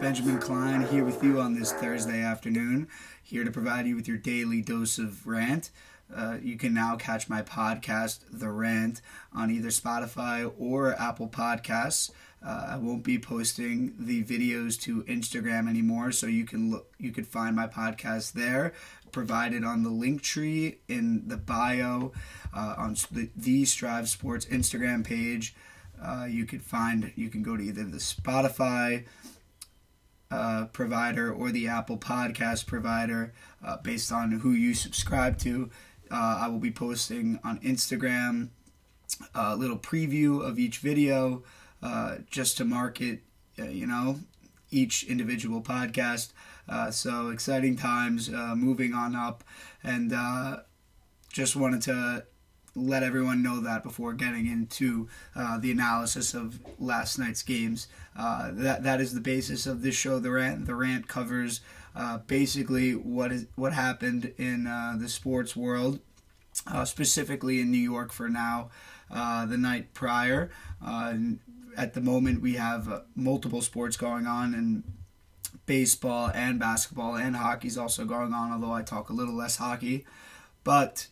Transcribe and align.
Benjamin 0.00 0.38
Klein 0.38 0.80
here 0.86 1.04
with 1.04 1.22
you 1.22 1.40
on 1.40 1.54
this 1.54 1.72
Thursday 1.74 2.22
afternoon, 2.22 2.88
here 3.22 3.44
to 3.44 3.50
provide 3.50 3.86
you 3.86 3.96
with 3.96 4.08
your 4.08 4.16
daily 4.16 4.62
dose 4.62 4.98
of 4.98 5.26
rant. 5.26 5.70
Uh, 6.14 6.38
you 6.42 6.56
can 6.56 6.72
now 6.72 6.96
catch 6.96 7.28
my 7.28 7.42
podcast, 7.42 8.20
The 8.32 8.48
Rant, 8.48 9.02
on 9.34 9.50
either 9.50 9.68
Spotify 9.68 10.50
or 10.58 10.94
Apple 10.94 11.28
Podcasts. 11.28 12.10
Uh, 12.44 12.68
I 12.70 12.76
won't 12.76 13.04
be 13.04 13.18
posting 13.18 13.94
the 13.98 14.24
videos 14.24 14.80
to 14.82 15.02
Instagram 15.02 15.68
anymore, 15.68 16.12
so 16.12 16.26
you 16.26 16.46
can 16.46 16.70
look, 16.70 16.94
you 16.98 17.12
could 17.12 17.26
find 17.26 17.54
my 17.54 17.66
podcast 17.66 18.32
there, 18.32 18.72
provided 19.12 19.64
on 19.64 19.82
the 19.82 19.90
link 19.90 20.22
tree 20.22 20.78
in 20.88 21.28
the 21.28 21.36
bio 21.36 22.12
uh, 22.56 22.74
on 22.78 22.96
the, 23.12 23.28
the 23.36 23.66
Strive 23.66 24.08
Sports 24.08 24.46
Instagram 24.46 25.04
page. 25.04 25.54
Uh, 26.02 26.24
you 26.24 26.46
could 26.46 26.62
find 26.62 27.12
you 27.14 27.28
can 27.28 27.42
go 27.42 27.58
to 27.58 27.62
either 27.62 27.84
the 27.84 27.98
Spotify 27.98 29.04
uh, 30.30 30.66
provider 30.72 31.32
or 31.32 31.50
the 31.50 31.66
Apple 31.68 31.98
Podcast 31.98 32.66
provider 32.66 33.32
uh, 33.64 33.76
based 33.78 34.12
on 34.12 34.30
who 34.32 34.52
you 34.52 34.74
subscribe 34.74 35.38
to. 35.38 35.70
Uh, 36.10 36.38
I 36.42 36.48
will 36.48 36.58
be 36.58 36.70
posting 36.70 37.38
on 37.44 37.58
Instagram 37.60 38.48
a 39.34 39.56
little 39.56 39.78
preview 39.78 40.40
of 40.46 40.58
each 40.58 40.78
video 40.78 41.42
uh, 41.82 42.18
just 42.30 42.56
to 42.58 42.64
market, 42.64 43.22
uh, 43.58 43.64
you 43.64 43.86
know, 43.86 44.20
each 44.70 45.02
individual 45.04 45.62
podcast. 45.62 46.32
So 46.92 47.30
exciting 47.30 47.76
times, 47.76 48.30
moving 48.30 48.94
on 48.94 49.16
up, 49.16 49.42
and 49.82 50.14
just 51.32 51.56
wanted 51.56 51.82
to 51.82 52.24
let 52.80 53.02
everyone 53.02 53.42
know 53.42 53.60
that 53.60 53.82
before 53.82 54.12
getting 54.12 54.46
into 54.46 55.08
uh, 55.36 55.58
the 55.58 55.70
analysis 55.70 56.34
of 56.34 56.58
last 56.78 57.18
night's 57.18 57.42
games. 57.42 57.88
Uh, 58.16 58.50
that 58.52 58.82
that 58.82 59.00
is 59.00 59.14
the 59.14 59.20
basis 59.20 59.66
of 59.66 59.82
this 59.82 59.94
show. 59.94 60.18
The 60.18 60.30
rant 60.30 60.66
the 60.66 60.74
rant 60.74 61.08
covers 61.08 61.60
uh, 61.94 62.18
basically 62.26 62.94
what 62.94 63.32
is 63.32 63.46
what 63.56 63.72
happened 63.72 64.32
in 64.38 64.66
uh, 64.66 64.96
the 64.98 65.08
sports 65.08 65.56
world, 65.56 66.00
uh, 66.66 66.84
specifically 66.84 67.60
in 67.60 67.70
New 67.70 67.78
York 67.78 68.12
for 68.12 68.28
now. 68.28 68.70
Uh, 69.10 69.44
the 69.44 69.56
night 69.56 69.92
prior, 69.92 70.50
at 71.76 71.94
the 71.94 72.00
moment 72.00 72.40
we 72.40 72.54
have 72.54 73.04
multiple 73.16 73.62
sports 73.62 73.96
going 73.96 74.26
on 74.26 74.54
and 74.54 74.84
baseball 75.66 76.30
and 76.34 76.58
basketball 76.58 77.16
and 77.16 77.36
hockey 77.36 77.68
is 77.68 77.78
also 77.78 78.04
going 78.04 78.32
on. 78.32 78.52
Although 78.52 78.72
I 78.72 78.82
talk 78.82 79.08
a 79.08 79.12
little 79.12 79.34
less 79.34 79.56
hockey, 79.56 80.04
but 80.64 81.08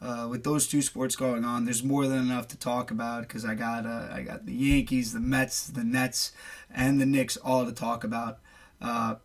uh, 0.00 0.26
with 0.30 0.44
those 0.44 0.66
two 0.66 0.82
sports 0.82 1.16
going 1.16 1.44
on, 1.44 1.64
there's 1.64 1.82
more 1.82 2.06
than 2.06 2.18
enough 2.18 2.48
to 2.48 2.58
talk 2.58 2.90
about 2.90 3.22
because 3.22 3.44
I 3.44 3.54
got 3.54 3.86
uh, 3.86 4.08
I 4.12 4.22
got 4.22 4.46
the 4.46 4.52
Yankees, 4.52 5.12
the 5.12 5.20
Mets, 5.20 5.66
the 5.66 5.84
Nets, 5.84 6.32
and 6.72 7.00
the 7.00 7.06
Knicks 7.06 7.36
all 7.38 7.64
to 7.64 7.72
talk 7.72 8.04
about. 8.04 8.38
Uh, 8.80 9.16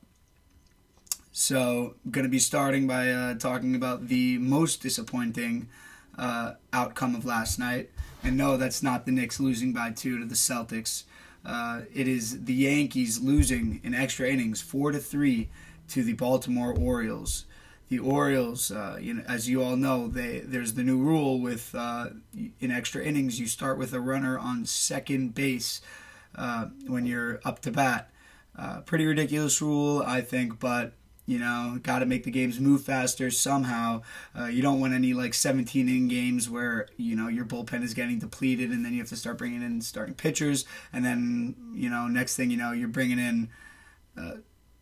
so, 1.33 1.95
I'm 2.05 2.11
going 2.11 2.25
to 2.25 2.29
be 2.29 2.39
starting 2.39 2.87
by 2.87 3.09
uh, 3.11 3.35
talking 3.35 3.73
about 3.75 4.07
the 4.07 4.37
most 4.37 4.81
disappointing 4.81 5.69
uh, 6.17 6.53
outcome 6.73 7.15
of 7.15 7.25
last 7.25 7.57
night. 7.57 7.89
And 8.23 8.37
no, 8.37 8.57
that's 8.57 8.83
not 8.83 9.05
the 9.05 9.11
Knicks 9.11 9.39
losing 9.39 9.73
by 9.73 9.91
two 9.91 10.19
to 10.19 10.25
the 10.25 10.35
Celtics. 10.35 11.03
Uh, 11.45 11.81
it 11.93 12.07
is 12.07 12.43
the 12.43 12.53
Yankees 12.53 13.19
losing 13.19 13.79
in 13.83 13.93
extra 13.93 14.29
innings, 14.29 14.61
four 14.61 14.91
to 14.91 14.99
three, 14.99 15.49
to 15.87 16.03
the 16.03 16.13
Baltimore 16.13 16.73
Orioles 16.77 17.45
the 17.91 17.99
Orioles, 17.99 18.71
uh, 18.71 18.97
you 19.01 19.15
know, 19.15 19.23
as 19.27 19.49
you 19.49 19.61
all 19.61 19.75
know, 19.75 20.07
they 20.07 20.39
there's 20.39 20.75
the 20.75 20.81
new 20.81 20.97
rule 20.97 21.41
with 21.41 21.75
uh, 21.75 22.07
in 22.61 22.71
extra 22.71 23.03
innings 23.03 23.37
you 23.37 23.47
start 23.47 23.77
with 23.77 23.91
a 23.91 23.99
runner 23.99 24.39
on 24.39 24.65
second 24.65 25.35
base 25.35 25.81
uh, 26.33 26.67
when 26.87 27.05
you're 27.05 27.41
up 27.43 27.59
to 27.63 27.69
bat. 27.69 28.09
Uh, 28.57 28.79
pretty 28.79 29.05
ridiculous 29.05 29.61
rule, 29.61 30.01
I 30.07 30.21
think, 30.21 30.57
but 30.57 30.93
you 31.25 31.37
know, 31.37 31.79
got 31.83 31.99
to 31.99 32.05
make 32.05 32.23
the 32.23 32.31
games 32.31 32.61
move 32.61 32.81
faster 32.81 33.29
somehow. 33.29 34.03
Uh, 34.39 34.45
you 34.45 34.61
don't 34.61 34.79
want 34.79 34.93
any 34.93 35.13
like 35.13 35.33
17 35.33 35.89
in 35.89 36.07
games 36.07 36.49
where 36.49 36.87
you 36.95 37.17
know 37.17 37.27
your 37.27 37.43
bullpen 37.43 37.83
is 37.83 37.93
getting 37.93 38.19
depleted 38.19 38.69
and 38.69 38.85
then 38.85 38.93
you 38.93 38.99
have 38.99 39.09
to 39.09 39.17
start 39.17 39.37
bringing 39.37 39.61
in 39.61 39.81
starting 39.81 40.15
pitchers, 40.15 40.63
and 40.93 41.03
then 41.03 41.57
you 41.73 41.89
know 41.89 42.07
next 42.07 42.37
thing 42.37 42.51
you 42.51 42.57
know 42.57 42.71
you're 42.71 42.87
bringing 42.87 43.19
in 43.19 43.49
uh, 44.17 44.35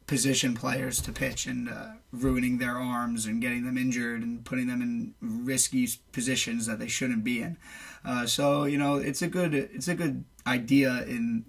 position 0.09 0.55
players 0.55 0.99
to 0.99 1.11
pitch 1.11 1.45
and 1.45 1.69
uh, 1.69 1.89
ruining 2.11 2.57
their 2.57 2.75
arms 2.75 3.27
and 3.27 3.39
getting 3.39 3.63
them 3.63 3.77
injured 3.77 4.23
and 4.23 4.43
putting 4.43 4.65
them 4.65 4.81
in 4.81 5.13
risky 5.21 5.87
positions 6.11 6.65
that 6.65 6.79
they 6.79 6.87
shouldn't 6.87 7.23
be 7.23 7.43
in. 7.43 7.55
Uh, 8.03 8.25
so 8.25 8.63
you 8.63 8.77
know 8.77 8.95
it's 8.95 9.21
a 9.21 9.27
good 9.27 9.53
it's 9.53 9.87
a 9.87 9.93
good 9.93 10.25
idea 10.47 11.03
in 11.03 11.45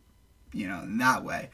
you 0.53 0.69
know 0.69 0.83
in 0.83 0.99
that 0.99 1.25
way, 1.25 1.49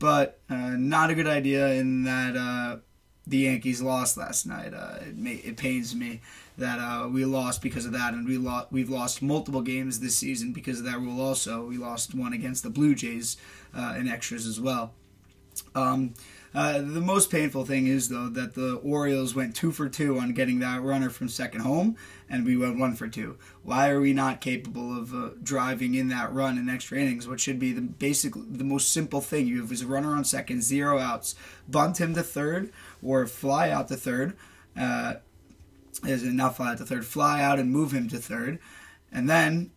but 0.00 0.40
uh, 0.50 0.70
not 0.76 1.10
a 1.10 1.14
good 1.14 1.28
idea 1.28 1.68
in 1.74 2.02
that 2.02 2.34
uh, 2.34 2.78
the 3.24 3.38
Yankees 3.38 3.80
lost 3.80 4.16
last 4.16 4.44
night. 4.44 4.74
Uh, 4.74 4.96
it, 5.02 5.16
may, 5.16 5.34
it 5.34 5.56
pains 5.56 5.94
me 5.94 6.20
that 6.56 6.80
uh, 6.80 7.06
we 7.06 7.24
lost 7.24 7.62
because 7.62 7.86
of 7.86 7.92
that, 7.92 8.14
and 8.14 8.26
we 8.26 8.36
lo- 8.36 8.66
we've 8.72 8.90
lost 8.90 9.22
multiple 9.22 9.62
games 9.62 10.00
this 10.00 10.18
season 10.18 10.52
because 10.52 10.80
of 10.80 10.86
that 10.86 10.98
rule. 10.98 11.20
Also, 11.20 11.64
we 11.64 11.78
lost 11.78 12.16
one 12.16 12.32
against 12.32 12.64
the 12.64 12.70
Blue 12.70 12.96
Jays 12.96 13.36
in 13.76 14.08
extras 14.08 14.44
as 14.44 14.58
well. 14.58 14.92
Um, 15.74 16.14
uh, 16.54 16.78
the 16.78 17.00
most 17.00 17.30
painful 17.30 17.64
thing 17.64 17.86
is, 17.86 18.08
though, 18.08 18.28
that 18.28 18.54
the 18.54 18.76
Orioles 18.76 19.34
went 19.34 19.54
two 19.54 19.70
for 19.70 19.88
two 19.88 20.18
on 20.18 20.32
getting 20.32 20.60
that 20.60 20.82
runner 20.82 21.10
from 21.10 21.28
second 21.28 21.60
home, 21.60 21.96
and 22.28 22.46
we 22.46 22.56
went 22.56 22.78
one 22.78 22.94
for 22.94 23.06
two. 23.06 23.36
Why 23.62 23.90
are 23.90 24.00
we 24.00 24.12
not 24.12 24.40
capable 24.40 24.96
of 24.98 25.14
uh, 25.14 25.30
driving 25.42 25.94
in 25.94 26.08
that 26.08 26.32
run 26.32 26.56
in 26.56 26.68
extra 26.68 26.98
innings? 26.98 27.28
What 27.28 27.40
should 27.40 27.58
be 27.58 27.72
the 27.72 27.82
basic, 27.82 28.32
the 28.34 28.64
most 28.64 28.92
simple 28.92 29.20
thing? 29.20 29.46
You 29.46 29.60
have 29.60 29.72
is 29.72 29.82
a 29.82 29.86
runner 29.86 30.14
on 30.14 30.24
second, 30.24 30.62
zero 30.62 30.98
outs, 30.98 31.34
bunt 31.68 32.00
him 32.00 32.14
to 32.14 32.22
third, 32.22 32.72
or 33.02 33.26
fly 33.26 33.70
out 33.70 33.88
to 33.88 33.96
third. 33.96 34.36
Uh, 34.76 35.14
is 36.04 36.22
not 36.22 36.56
fly 36.56 36.72
out 36.72 36.78
to 36.78 36.86
third, 36.86 37.04
fly 37.04 37.42
out 37.42 37.58
and 37.58 37.70
move 37.70 37.92
him 37.92 38.08
to 38.08 38.18
third, 38.18 38.58
and 39.12 39.28
then 39.28 39.70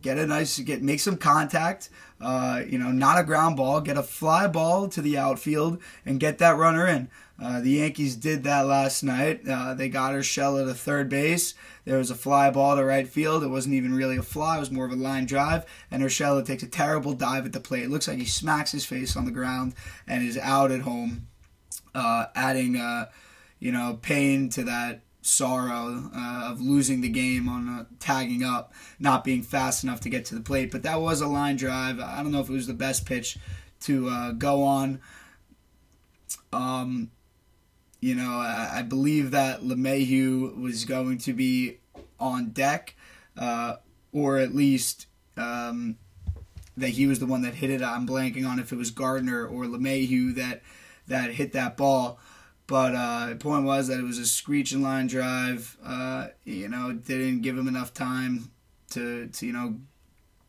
get 0.00 0.18
a 0.18 0.26
nice 0.26 0.58
get 0.58 0.82
make 0.82 1.00
some 1.00 1.16
contact. 1.16 1.88
Uh, 2.24 2.62
you 2.66 2.78
know, 2.78 2.90
not 2.90 3.18
a 3.18 3.22
ground 3.22 3.54
ball, 3.54 3.82
get 3.82 3.98
a 3.98 4.02
fly 4.02 4.46
ball 4.46 4.88
to 4.88 5.02
the 5.02 5.18
outfield 5.18 5.78
and 6.06 6.18
get 6.18 6.38
that 6.38 6.56
runner 6.56 6.86
in. 6.86 7.10
Uh, 7.38 7.60
the 7.60 7.72
Yankees 7.72 8.16
did 8.16 8.44
that 8.44 8.62
last 8.62 9.02
night. 9.02 9.46
Uh, 9.46 9.74
they 9.74 9.90
got 9.90 10.14
Urshela 10.14 10.66
to 10.66 10.72
third 10.72 11.10
base. 11.10 11.52
There 11.84 11.98
was 11.98 12.10
a 12.10 12.14
fly 12.14 12.48
ball 12.50 12.76
to 12.76 12.84
right 12.84 13.06
field. 13.06 13.42
It 13.42 13.48
wasn't 13.48 13.74
even 13.74 13.94
really 13.94 14.16
a 14.16 14.22
fly. 14.22 14.56
It 14.56 14.60
was 14.60 14.70
more 14.70 14.86
of 14.86 14.92
a 14.92 14.96
line 14.96 15.26
drive. 15.26 15.66
And 15.90 16.02
Urshela 16.02 16.46
takes 16.46 16.62
a 16.62 16.66
terrible 16.66 17.12
dive 17.12 17.44
at 17.44 17.52
the 17.52 17.60
plate. 17.60 17.84
It 17.84 17.90
looks 17.90 18.08
like 18.08 18.16
he 18.16 18.24
smacks 18.24 18.72
his 18.72 18.86
face 18.86 19.16
on 19.16 19.26
the 19.26 19.30
ground 19.30 19.74
and 20.06 20.26
is 20.26 20.38
out 20.38 20.70
at 20.70 20.80
home, 20.80 21.26
uh, 21.94 22.26
adding, 22.34 22.76
uh, 22.76 23.10
you 23.58 23.70
know, 23.70 23.98
pain 24.00 24.48
to 24.50 24.62
that 24.64 25.02
sorrow 25.24 26.10
uh, 26.14 26.50
of 26.50 26.60
losing 26.60 27.00
the 27.00 27.08
game 27.08 27.48
on 27.48 27.68
uh, 27.68 27.84
tagging 27.98 28.44
up, 28.44 28.72
not 28.98 29.24
being 29.24 29.42
fast 29.42 29.82
enough 29.82 30.00
to 30.00 30.08
get 30.08 30.26
to 30.26 30.34
the 30.34 30.40
plate. 30.40 30.70
But 30.70 30.82
that 30.82 31.00
was 31.00 31.20
a 31.20 31.26
line 31.26 31.56
drive. 31.56 31.98
I 31.98 32.22
don't 32.22 32.30
know 32.30 32.40
if 32.40 32.48
it 32.48 32.52
was 32.52 32.66
the 32.66 32.74
best 32.74 33.06
pitch 33.06 33.38
to 33.80 34.08
uh, 34.08 34.32
go 34.32 34.62
on. 34.62 35.00
Um, 36.52 37.10
you 38.00 38.14
know, 38.14 38.38
I, 38.38 38.70
I, 38.76 38.82
believe 38.82 39.32
that 39.32 39.62
LeMahieu 39.62 40.60
was 40.60 40.84
going 40.84 41.18
to 41.18 41.32
be 41.32 41.78
on 42.20 42.50
deck, 42.50 42.94
uh, 43.36 43.76
or 44.12 44.38
at 44.38 44.54
least 44.54 45.06
um, 45.36 45.96
that 46.76 46.90
he 46.90 47.06
was 47.06 47.18
the 47.18 47.26
one 47.26 47.42
that 47.42 47.54
hit 47.54 47.70
it. 47.70 47.82
I'm 47.82 48.06
blanking 48.06 48.48
on 48.48 48.58
if 48.58 48.72
it 48.72 48.76
was 48.76 48.90
Gardner 48.90 49.46
or 49.46 49.64
LeMahieu 49.64 50.34
that 50.36 50.62
that 51.08 51.32
hit 51.32 51.52
that 51.52 51.76
ball. 51.76 52.18
But 52.66 52.94
uh, 52.94 53.26
the 53.30 53.36
point 53.36 53.64
was 53.64 53.88
that 53.88 53.98
it 53.98 54.04
was 54.04 54.18
a 54.18 54.26
screeching 54.26 54.82
line 54.82 55.06
drive. 55.06 55.76
Uh, 55.84 56.28
you 56.44 56.68
know, 56.68 56.92
didn't 56.92 57.42
give 57.42 57.58
him 57.58 57.68
enough 57.68 57.92
time 57.92 58.50
to, 58.90 59.26
to 59.28 59.46
you 59.46 59.52
know 59.52 59.76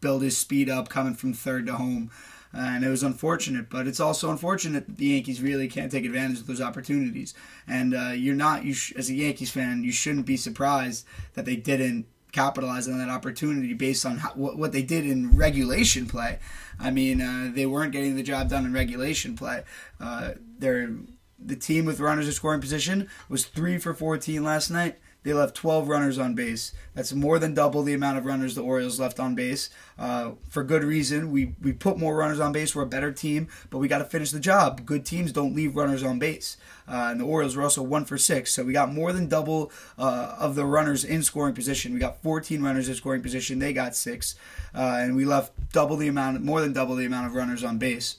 build 0.01 0.21
his 0.21 0.37
speed 0.37 0.69
up 0.69 0.87
coming 0.87 1.13
from 1.15 1.33
third 1.33 1.65
to 1.65 1.73
home. 1.73 2.11
And 2.53 2.85
it 2.85 2.89
was 2.89 3.03
unfortunate, 3.03 3.69
but 3.69 3.85
it's 3.85 3.99
also 3.99 4.31
unfortunate 4.31 4.87
that 4.87 4.97
the 4.97 5.07
Yankees 5.07 5.41
really 5.41 5.67
can't 5.67 5.91
take 5.91 6.05
advantage 6.05 6.39
of 6.39 6.47
those 6.47 6.61
opportunities. 6.61 7.33
And 7.67 7.93
uh, 7.93 8.11
you're 8.11 8.33
not, 8.33 8.63
you 8.63 8.73
sh- 8.73 8.93
as 8.95 9.09
a 9.09 9.13
Yankees 9.13 9.51
fan, 9.51 9.83
you 9.83 9.91
shouldn't 9.91 10.25
be 10.25 10.37
surprised 10.37 11.05
that 11.33 11.43
they 11.43 11.57
didn't 11.57 12.05
capitalize 12.31 12.87
on 12.87 12.97
that 12.97 13.09
opportunity 13.09 13.73
based 13.73 14.05
on 14.05 14.19
how, 14.19 14.29
what, 14.35 14.57
what 14.57 14.71
they 14.71 14.83
did 14.83 15.05
in 15.05 15.35
regulation 15.35 16.05
play. 16.05 16.39
I 16.79 16.91
mean, 16.91 17.19
uh, 17.19 17.51
they 17.53 17.65
weren't 17.65 17.91
getting 17.91 18.15
the 18.15 18.23
job 18.23 18.49
done 18.49 18.65
in 18.65 18.71
regulation 18.71 19.35
play. 19.35 19.63
Uh, 19.99 20.31
they're 20.57 20.91
the 21.37 21.55
team 21.55 21.85
with 21.85 21.99
runners 21.99 22.27
in 22.27 22.33
scoring 22.33 22.61
position 22.61 23.09
was 23.29 23.45
3 23.45 23.77
for 23.77 23.93
14 23.93 24.43
last 24.43 24.69
night. 24.69 24.97
They 25.25 25.33
left 25.33 25.55
12 25.55 25.87
runners 25.87 26.19
on 26.19 26.35
base. 26.35 26.71
That's 26.93 27.11
more 27.11 27.39
than 27.39 27.55
double 27.55 27.81
the 27.81 27.95
amount 27.95 28.19
of 28.19 28.25
runners 28.25 28.53
the 28.53 28.61
Orioles 28.61 28.99
left 28.99 29.19
on 29.19 29.33
base. 29.33 29.71
Uh, 29.97 30.33
for 30.49 30.63
good 30.63 30.83
reason. 30.83 31.31
We, 31.31 31.55
we 31.59 31.73
put 31.73 31.97
more 31.97 32.15
runners 32.15 32.39
on 32.39 32.51
base. 32.51 32.75
We're 32.75 32.83
a 32.83 32.87
better 32.87 33.11
team, 33.11 33.47
but 33.71 33.79
we 33.79 33.87
got 33.87 33.97
to 33.97 34.05
finish 34.05 34.29
the 34.29 34.39
job. 34.39 34.85
Good 34.85 35.03
teams 35.03 35.31
don't 35.31 35.55
leave 35.55 35.75
runners 35.75 36.03
on 36.03 36.19
base. 36.19 36.57
Uh, 36.87 37.07
and 37.09 37.19
the 37.19 37.25
Orioles 37.25 37.55
were 37.55 37.63
also 37.63 37.81
1 37.81 38.05
for 38.05 38.19
6. 38.19 38.51
So 38.53 38.63
we 38.63 38.71
got 38.71 38.93
more 38.93 39.11
than 39.13 39.27
double 39.27 39.71
uh, 39.97 40.35
of 40.37 40.53
the 40.53 40.65
runners 40.65 41.03
in 41.03 41.23
scoring 41.23 41.55
position. 41.55 41.95
We 41.95 41.99
got 41.99 42.21
14 42.21 42.61
runners 42.61 42.87
in 42.87 42.93
scoring 42.93 43.23
position. 43.23 43.57
They 43.57 43.73
got 43.73 43.95
6. 43.95 44.35
Uh, 44.75 44.97
and 44.99 45.15
we 45.15 45.25
left 45.25 45.53
double 45.71 45.97
the 45.97 46.07
amount, 46.07 46.43
more 46.43 46.61
than 46.61 46.71
double 46.71 46.95
the 46.95 47.05
amount 47.07 47.25
of 47.25 47.33
runners 47.33 47.63
on 47.63 47.79
base. 47.79 48.17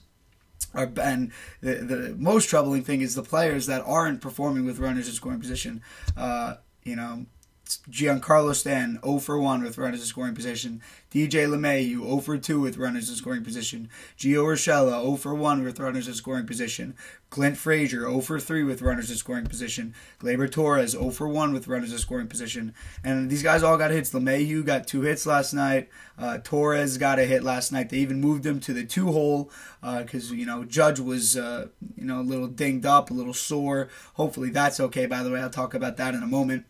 Are 0.76 0.90
and 1.00 1.32
the, 1.60 1.74
the 1.74 2.16
most 2.18 2.48
troubling 2.48 2.84
thing 2.84 3.00
is 3.00 3.14
the 3.14 3.22
players 3.22 3.66
that 3.66 3.82
aren't 3.84 4.20
performing 4.20 4.64
with 4.64 4.78
runners 4.78 5.08
in 5.08 5.14
scoring 5.14 5.40
position. 5.40 5.82
Uh, 6.16 6.54
you 6.84 6.94
know, 6.94 7.26
Giancarlo 7.66 8.54
Stanton 8.54 9.00
0 9.04 9.18
for 9.18 9.38
1 9.38 9.62
with 9.62 9.78
runners 9.78 10.00
in 10.00 10.06
scoring 10.06 10.34
position. 10.34 10.80
DJ 11.10 11.48
LeMahieu 11.48 12.04
0 12.04 12.18
for 12.20 12.38
2 12.38 12.60
with 12.60 12.76
runners 12.76 13.08
in 13.08 13.16
scoring 13.16 13.42
position. 13.42 13.88
Gio 14.16 14.44
Urshela 14.44 15.02
0 15.02 15.16
for 15.16 15.34
1 15.34 15.64
with 15.64 15.80
runners 15.80 16.06
in 16.06 16.14
scoring 16.14 16.46
position. 16.46 16.94
Clint 17.30 17.56
Frazier 17.56 18.02
0 18.02 18.20
for 18.20 18.38
3 18.38 18.62
with 18.62 18.82
runners 18.82 19.10
in 19.10 19.16
scoring 19.16 19.46
position. 19.46 19.94
Gleyber 20.20 20.50
Torres 20.50 20.92
0 20.92 21.10
for 21.10 21.26
1 21.26 21.52
with 21.52 21.66
runners 21.66 21.92
in 21.92 21.98
scoring 21.98 22.28
position. 22.28 22.72
And 23.02 23.28
these 23.28 23.42
guys 23.42 23.62
all 23.62 23.76
got 23.76 23.90
hits. 23.90 24.12
LeMahieu 24.12 24.64
got 24.64 24.86
two 24.86 25.02
hits 25.02 25.26
last 25.26 25.52
night. 25.52 25.88
Uh, 26.18 26.38
Torres 26.38 26.98
got 26.98 27.18
a 27.18 27.24
hit 27.24 27.42
last 27.42 27.72
night. 27.72 27.90
They 27.90 27.98
even 27.98 28.20
moved 28.20 28.46
him 28.46 28.60
to 28.60 28.72
the 28.72 28.84
two 28.84 29.10
hole 29.12 29.50
because, 29.80 30.30
uh, 30.30 30.34
you 30.34 30.46
know, 30.46 30.64
Judge 30.64 31.00
was, 31.00 31.36
uh, 31.36 31.66
you 31.96 32.04
know, 32.04 32.20
a 32.20 32.22
little 32.22 32.48
dinged 32.48 32.86
up, 32.86 33.10
a 33.10 33.14
little 33.14 33.34
sore. 33.34 33.88
Hopefully 34.14 34.50
that's 34.50 34.78
okay, 34.78 35.06
by 35.06 35.22
the 35.22 35.30
way. 35.30 35.40
I'll 35.40 35.50
talk 35.50 35.74
about 35.74 35.96
that 35.96 36.14
in 36.14 36.22
a 36.22 36.28
moment. 36.28 36.64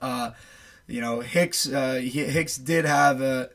Uh, 0.00 0.32
you 0.86 1.00
know, 1.00 1.20
Hicks 1.20 1.68
uh, 1.68 2.00
Hicks 2.02 2.56
did 2.56 2.84
have 2.84 3.20
a 3.20 3.50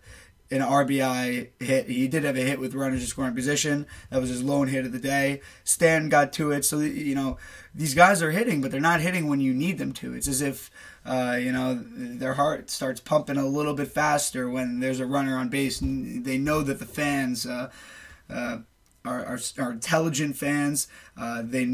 an 0.51 0.61
RBI 0.61 1.49
hit. 1.59 1.89
He 1.89 2.07
did 2.07 2.23
have 2.23 2.37
a 2.37 2.41
hit 2.41 2.59
with 2.59 2.75
runners 2.75 3.01
in 3.01 3.07
scoring 3.07 3.33
position. 3.33 3.87
That 4.11 4.21
was 4.21 4.29
his 4.29 4.43
lone 4.43 4.67
hit 4.67 4.85
of 4.85 4.91
the 4.91 4.99
day. 4.99 5.41
Stan 5.63 6.09
got 6.09 6.31
to 6.33 6.51
it. 6.51 6.63
So 6.63 6.79
you 6.79 7.15
know, 7.15 7.37
these 7.73 7.95
guys 7.95 8.21
are 8.21 8.31
hitting, 8.31 8.61
but 8.61 8.71
they're 8.71 8.79
not 8.79 9.01
hitting 9.01 9.27
when 9.27 9.39
you 9.39 9.53
need 9.53 9.79
them 9.79 9.93
to. 9.93 10.13
It's 10.13 10.27
as 10.27 10.41
if 10.41 10.69
uh, 11.05 11.37
you 11.41 11.51
know 11.51 11.83
their 11.83 12.35
heart 12.35 12.69
starts 12.69 13.01
pumping 13.01 13.37
a 13.37 13.47
little 13.47 13.73
bit 13.73 13.87
faster 13.87 14.49
when 14.49 14.79
there's 14.79 14.99
a 14.99 15.05
runner 15.07 15.35
on 15.37 15.49
base, 15.49 15.81
and 15.81 16.23
they 16.23 16.37
know 16.37 16.61
that 16.61 16.79
the 16.79 16.85
fans. 16.85 17.45
Uh, 17.45 17.71
uh, 18.29 18.59
are, 19.05 19.25
are, 19.25 19.39
are, 19.59 19.71
intelligent 19.73 20.37
fans. 20.37 20.87
Uh, 21.17 21.41
they 21.43 21.65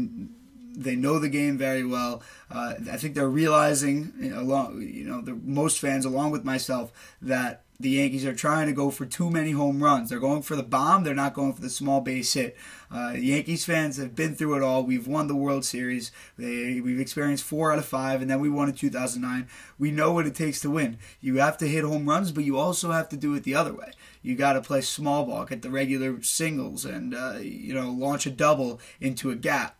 they 0.76 0.96
know 0.96 1.18
the 1.18 1.28
game 1.28 1.58
very 1.58 1.84
well. 1.84 2.22
Uh, 2.50 2.74
I 2.90 2.96
think 2.96 3.14
they're 3.14 3.28
realizing, 3.28 4.12
you 4.18 4.30
know, 4.30 4.40
along, 4.40 4.82
you 4.82 5.04
know, 5.04 5.20
the 5.20 5.34
most 5.34 5.78
fans, 5.78 6.04
along 6.04 6.30
with 6.30 6.44
myself, 6.44 6.92
that 7.22 7.64
the 7.80 7.90
Yankees 7.90 8.26
are 8.26 8.34
trying 8.34 8.66
to 8.66 8.74
go 8.74 8.90
for 8.90 9.06
too 9.06 9.30
many 9.30 9.52
home 9.52 9.82
runs. 9.82 10.10
They're 10.10 10.20
going 10.20 10.42
for 10.42 10.54
the 10.54 10.62
bomb. 10.62 11.02
They're 11.02 11.14
not 11.14 11.32
going 11.32 11.54
for 11.54 11.62
the 11.62 11.70
small 11.70 12.02
base 12.02 12.34
hit. 12.34 12.54
Uh, 12.90 13.14
Yankees 13.16 13.64
fans 13.64 13.96
have 13.96 14.14
been 14.14 14.34
through 14.34 14.56
it 14.56 14.62
all. 14.62 14.82
We've 14.82 15.06
won 15.06 15.28
the 15.28 15.34
World 15.34 15.64
Series. 15.64 16.12
They, 16.36 16.80
we've 16.82 17.00
experienced 17.00 17.44
four 17.44 17.72
out 17.72 17.78
of 17.78 17.86
five, 17.86 18.20
and 18.20 18.30
then 18.30 18.38
we 18.38 18.50
won 18.50 18.68
in 18.68 18.74
2009. 18.74 19.48
We 19.78 19.90
know 19.90 20.12
what 20.12 20.26
it 20.26 20.34
takes 20.34 20.60
to 20.60 20.70
win. 20.70 20.98
You 21.22 21.38
have 21.38 21.56
to 21.58 21.68
hit 21.68 21.84
home 21.84 22.06
runs, 22.06 22.32
but 22.32 22.44
you 22.44 22.58
also 22.58 22.90
have 22.90 23.08
to 23.10 23.16
do 23.16 23.34
it 23.34 23.44
the 23.44 23.54
other 23.54 23.72
way. 23.72 23.92
You 24.22 24.34
got 24.34 24.52
to 24.52 24.60
play 24.60 24.82
small 24.82 25.24
ball, 25.24 25.46
get 25.46 25.62
the 25.62 25.70
regular 25.70 26.22
singles, 26.22 26.84
and 26.84 27.14
uh, 27.14 27.38
you 27.40 27.72
know 27.72 27.90
launch 27.90 28.26
a 28.26 28.30
double 28.30 28.78
into 29.00 29.30
a 29.30 29.36
gap. 29.36 29.76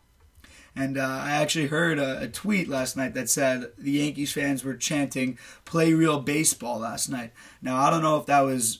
And 0.75 0.97
uh, 0.97 1.01
I 1.01 1.31
actually 1.31 1.67
heard 1.67 1.99
a, 1.99 2.21
a, 2.21 2.27
tweet 2.27 2.69
last 2.69 2.95
night 2.95 3.13
that 3.13 3.29
said 3.29 3.71
the 3.77 3.91
Yankees 3.91 4.31
fans 4.31 4.63
were 4.63 4.75
chanting 4.75 5.37
"Play 5.65 5.93
real 5.93 6.21
baseball" 6.21 6.79
last 6.79 7.09
night. 7.09 7.33
Now 7.61 7.77
I 7.77 7.89
don't 7.89 8.01
know 8.01 8.17
if 8.17 8.25
that 8.27 8.41
was 8.41 8.79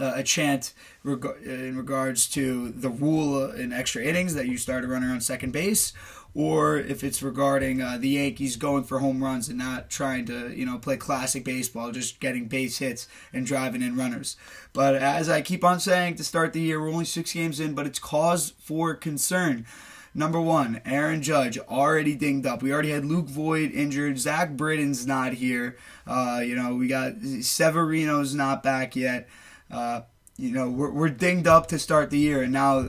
uh, 0.00 0.12
a 0.16 0.22
chant 0.22 0.74
reg- 1.04 1.42
in 1.44 1.76
regards 1.76 2.28
to 2.30 2.70
the 2.70 2.88
rule 2.88 3.50
in 3.50 3.72
extra 3.72 4.02
innings 4.02 4.34
that 4.34 4.46
you 4.46 4.58
start 4.58 4.84
a 4.84 4.88
runner 4.88 5.12
on 5.12 5.20
second 5.20 5.52
base, 5.52 5.92
or 6.34 6.78
if 6.78 7.04
it's 7.04 7.22
regarding 7.22 7.82
uh, 7.82 7.98
the 7.98 8.08
Yankees 8.08 8.56
going 8.56 8.84
for 8.84 9.00
home 9.00 9.22
runs 9.22 9.48
and 9.48 9.58
not 9.58 9.90
trying 9.90 10.24
to, 10.26 10.52
you 10.54 10.64
know, 10.64 10.78
play 10.78 10.96
classic 10.96 11.44
baseball, 11.44 11.92
just 11.92 12.20
getting 12.20 12.46
base 12.48 12.78
hits 12.78 13.06
and 13.32 13.46
driving 13.46 13.82
in 13.82 13.96
runners. 13.96 14.36
But 14.72 14.94
as 14.94 15.28
I 15.28 15.42
keep 15.42 15.62
on 15.62 15.78
saying 15.78 16.16
to 16.16 16.24
start 16.24 16.52
the 16.52 16.60
year, 16.60 16.80
we're 16.80 16.90
only 16.90 17.04
six 17.04 17.32
games 17.34 17.60
in, 17.60 17.74
but 17.74 17.86
it's 17.86 17.98
cause 17.98 18.54
for 18.58 18.94
concern. 18.94 19.66
Number 20.14 20.40
one, 20.40 20.80
Aaron 20.84 21.22
Judge 21.22 21.58
already 21.58 22.14
dinged 22.14 22.46
up. 22.46 22.62
We 22.62 22.72
already 22.72 22.90
had 22.90 23.04
Luke 23.04 23.28
Voit 23.28 23.72
injured. 23.72 24.18
Zach 24.18 24.50
Britton's 24.50 25.06
not 25.06 25.32
here. 25.32 25.78
Uh, 26.06 26.42
you 26.44 26.54
know, 26.54 26.74
we 26.74 26.86
got 26.86 27.14
Severino's 27.40 28.34
not 28.34 28.62
back 28.62 28.94
yet. 28.94 29.28
Uh, 29.70 30.02
you 30.36 30.50
know, 30.50 30.68
we're, 30.68 30.90
we're 30.90 31.08
dinged 31.08 31.46
up 31.46 31.68
to 31.68 31.78
start 31.78 32.10
the 32.10 32.18
year, 32.18 32.42
and 32.42 32.52
now 32.52 32.88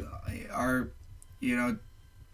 our, 0.51 0.89
you 1.39 1.55
know, 1.55 1.77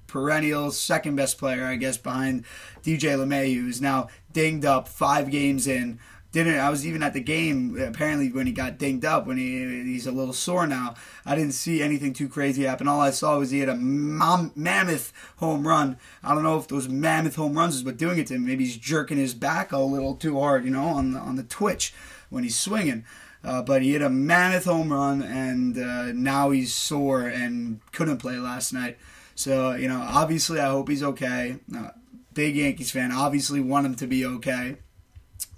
perennial 0.08 0.72
second 0.72 1.16
best 1.16 1.38
player, 1.38 1.66
I 1.66 1.76
guess, 1.76 1.98
behind 1.98 2.46
DJ 2.84 3.16
LeMay, 3.16 3.54
who's 3.54 3.80
now 3.80 4.08
dinged 4.34 4.66
up 4.66 4.88
five 4.88 5.30
games 5.30 5.68
in 5.68 6.00
didn't 6.32 6.60
I 6.60 6.70
was 6.70 6.86
even 6.86 7.02
at 7.02 7.14
the 7.14 7.22
game 7.22 7.80
apparently 7.80 8.32
when 8.32 8.46
he 8.46 8.54
got 8.54 8.78
dinged 8.78 9.06
up 9.06 9.26
when 9.26 9.38
he 9.38 9.84
he's 9.84 10.06
a 10.06 10.12
little 10.12 10.34
sore 10.34 10.68
now. 10.68 10.96
I 11.26 11.36
didn't 11.36 11.54
see 11.54 11.82
anything 11.82 12.14
too 12.14 12.30
crazy 12.30 12.64
happen. 12.64 12.88
All 12.88 13.02
I 13.02 13.12
saw 13.12 13.40
was 13.40 13.50
he 13.50 13.60
had 13.60 13.70
a 13.70 13.76
mom, 13.76 14.52
mammoth 14.56 15.12
home 15.38 15.68
run. 15.68 15.98
I 16.24 16.34
don't 16.34 16.44
know 16.44 16.58
if 16.58 16.68
those 16.68 16.88
mammoth 16.88 17.36
home 17.36 17.58
runs 17.58 17.76
is 17.76 17.84
what 17.84 17.98
doing 17.98 18.20
it 18.20 18.28
to 18.28 18.36
him. 18.36 18.46
Maybe 18.46 18.66
he's 18.66 18.78
jerking 18.78 19.18
his 19.18 19.34
back 19.34 19.72
a 19.72 19.80
little 19.80 20.16
too 20.16 20.40
hard, 20.40 20.66
you 20.66 20.72
know, 20.72 20.86
on 20.86 21.14
the, 21.14 21.20
on 21.20 21.36
the 21.36 21.44
twitch 21.44 21.94
when 22.30 22.44
he's 22.44 22.58
swinging. 22.58 23.06
Uh, 23.44 23.62
but 23.62 23.82
he 23.82 23.94
hit 23.94 24.02
a 24.02 24.10
mammoth 24.10 24.66
home 24.66 24.92
run, 24.92 25.24
and 25.24 25.78
uh, 25.78 26.12
now 26.12 26.50
he's 26.50 26.74
sore 26.74 27.22
and 27.22 27.80
couldn't 27.94 28.18
play 28.18 28.38
last 28.38 28.74
night. 28.74 28.98
So 29.34 29.74
you 29.74 29.88
know, 29.88 30.02
obviously, 30.02 30.60
I 30.60 30.68
hope 30.68 30.90
he's 30.90 31.04
okay. 31.04 31.58
Uh, 31.76 31.90
big 32.34 32.56
Yankees 32.56 32.92
fan, 32.92 33.12
obviously 33.12 33.62
want 33.62 33.86
him 33.86 33.96
to 33.96 34.08
be 34.08 34.26
okay. 34.26 34.76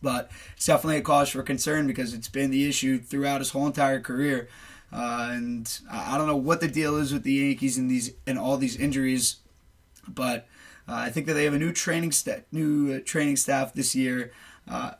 But 0.02 0.32
it's 0.56 0.66
definitely 0.66 0.98
a 0.98 1.02
cause 1.02 1.30
for 1.30 1.44
concern 1.44 1.88
because 1.88 2.14
it's 2.14 2.30
been 2.30 2.52
the 2.52 2.68
issue 2.68 3.00
throughout 3.00 3.42
his 3.42 3.52
whole 3.52 3.68
entire 3.68 4.00
career. 4.00 4.48
Uh, 4.94 5.30
and 5.32 5.80
I 5.90 6.18
don't 6.18 6.28
know 6.28 6.36
what 6.36 6.60
the 6.60 6.68
deal 6.68 6.98
is 6.98 7.14
with 7.14 7.24
the 7.24 7.34
Yankees 7.34 7.78
and 7.78 7.90
these 7.90 8.14
and 8.28 8.38
all 8.38 8.58
these 8.58 8.76
injuries, 8.76 9.38
but 10.08 10.48
uh, 10.88 10.96
I 10.96 11.10
think 11.10 11.28
that 11.28 11.34
they 11.34 11.46
have 11.46 11.54
a 11.54 11.60
new 11.60 11.72
training 11.72 12.12
st- 12.12 12.44
new 12.52 12.96
uh, 12.96 13.00
training 13.06 13.38
staff 13.38 13.74
this 13.74 13.96
year. 13.96 14.34
Uh, 14.70 14.92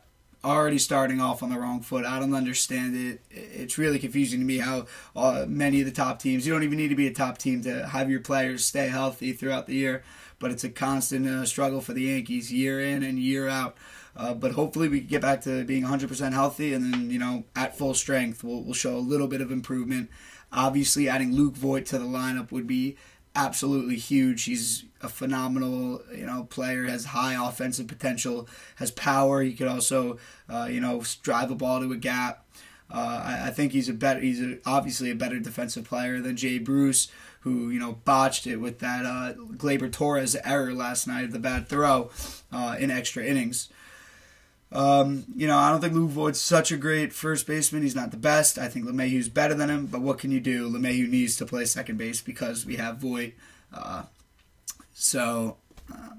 already 0.44 0.78
starting 0.78 1.20
off 1.20 1.42
on 1.42 1.50
the 1.50 1.58
wrong 1.58 1.80
foot. 1.80 2.04
I 2.04 2.18
don't 2.18 2.34
understand 2.34 2.96
it. 2.96 3.20
It's 3.30 3.78
really 3.78 3.98
confusing 3.98 4.40
to 4.40 4.46
me 4.46 4.58
how 4.58 4.86
uh, 5.14 5.44
many 5.46 5.80
of 5.80 5.86
the 5.86 5.92
top 5.92 6.18
teams. 6.18 6.46
You 6.46 6.52
don't 6.52 6.64
even 6.64 6.78
need 6.78 6.88
to 6.88 6.96
be 6.96 7.06
a 7.06 7.12
top 7.12 7.38
team 7.38 7.62
to 7.62 7.86
have 7.86 8.10
your 8.10 8.20
players 8.20 8.64
stay 8.64 8.88
healthy 8.88 9.32
throughout 9.32 9.66
the 9.66 9.74
year, 9.74 10.02
but 10.38 10.50
it's 10.50 10.64
a 10.64 10.68
constant 10.68 11.26
uh, 11.26 11.44
struggle 11.44 11.80
for 11.80 11.92
the 11.92 12.02
Yankees 12.02 12.52
year 12.52 12.80
in 12.80 13.02
and 13.02 13.18
year 13.18 13.48
out. 13.48 13.76
Uh, 14.16 14.34
but 14.34 14.52
hopefully 14.52 14.88
we 14.88 15.00
can 15.00 15.08
get 15.08 15.22
back 15.22 15.40
to 15.40 15.64
being 15.64 15.84
100% 15.84 16.32
healthy 16.32 16.74
and 16.74 16.92
then, 16.92 17.10
you 17.10 17.18
know, 17.18 17.44
at 17.56 17.76
full 17.76 17.94
strength, 17.94 18.44
we'll, 18.44 18.62
we'll 18.62 18.74
show 18.74 18.96
a 18.96 18.98
little 18.98 19.26
bit 19.26 19.40
of 19.40 19.50
improvement. 19.50 20.10
Obviously, 20.52 21.08
adding 21.08 21.34
Luke 21.34 21.54
Voit 21.54 21.86
to 21.86 21.98
the 21.98 22.04
lineup 22.04 22.52
would 22.52 22.66
be 22.66 22.96
absolutely 23.34 23.96
huge. 23.96 24.44
He's 24.44 24.84
a 25.00 25.08
phenomenal, 25.08 26.02
you 26.14 26.26
know, 26.26 26.44
player. 26.44 26.84
Has 26.84 27.06
high 27.06 27.34
offensive 27.34 27.88
potential. 27.88 28.48
Has 28.76 28.90
power. 28.90 29.42
He 29.42 29.54
could 29.54 29.68
also, 29.68 30.18
uh, 30.48 30.68
you 30.70 30.80
know, 30.80 31.02
drive 31.22 31.50
a 31.50 31.54
ball 31.54 31.80
to 31.80 31.92
a 31.92 31.96
gap. 31.96 32.44
Uh, 32.90 33.22
I, 33.24 33.46
I, 33.48 33.50
think 33.50 33.72
he's 33.72 33.88
a 33.88 33.94
better. 33.94 34.20
He's 34.20 34.42
a, 34.42 34.58
obviously 34.66 35.10
a 35.10 35.14
better 35.14 35.38
defensive 35.38 35.84
player 35.84 36.20
than 36.20 36.36
Jay 36.36 36.58
Bruce, 36.58 37.08
who 37.40 37.70
you 37.70 37.80
know 37.80 37.92
botched 38.04 38.46
it 38.46 38.56
with 38.56 38.80
that 38.80 39.06
uh, 39.06 39.32
Gleyber 39.56 39.90
Torres 39.90 40.36
error 40.44 40.74
last 40.74 41.06
night, 41.06 41.24
of 41.24 41.32
the 41.32 41.38
bad 41.38 41.68
throw 41.68 42.10
uh, 42.52 42.76
in 42.78 42.90
extra 42.90 43.24
innings. 43.24 43.70
Um, 44.72 45.24
you 45.36 45.46
know, 45.46 45.58
I 45.58 45.70
don't 45.70 45.80
think 45.80 45.92
Luke 45.92 46.10
Voit's 46.10 46.40
such 46.40 46.72
a 46.72 46.78
great 46.78 47.12
first 47.12 47.46
baseman. 47.46 47.82
He's 47.82 47.94
not 47.94 48.10
the 48.10 48.16
best. 48.16 48.58
I 48.58 48.68
think 48.68 48.86
LeMahieu's 48.86 49.28
better 49.28 49.54
than 49.54 49.68
him, 49.68 49.86
but 49.86 50.00
what 50.00 50.18
can 50.18 50.30
you 50.30 50.40
do? 50.40 50.70
LeMahieu 50.70 51.08
needs 51.08 51.36
to 51.36 51.46
play 51.46 51.66
second 51.66 51.98
base 51.98 52.22
because 52.22 52.64
we 52.64 52.76
have 52.76 52.96
Voit. 52.96 53.34
Uh, 53.72 54.04
so 54.94 55.58
uh, 55.92 56.14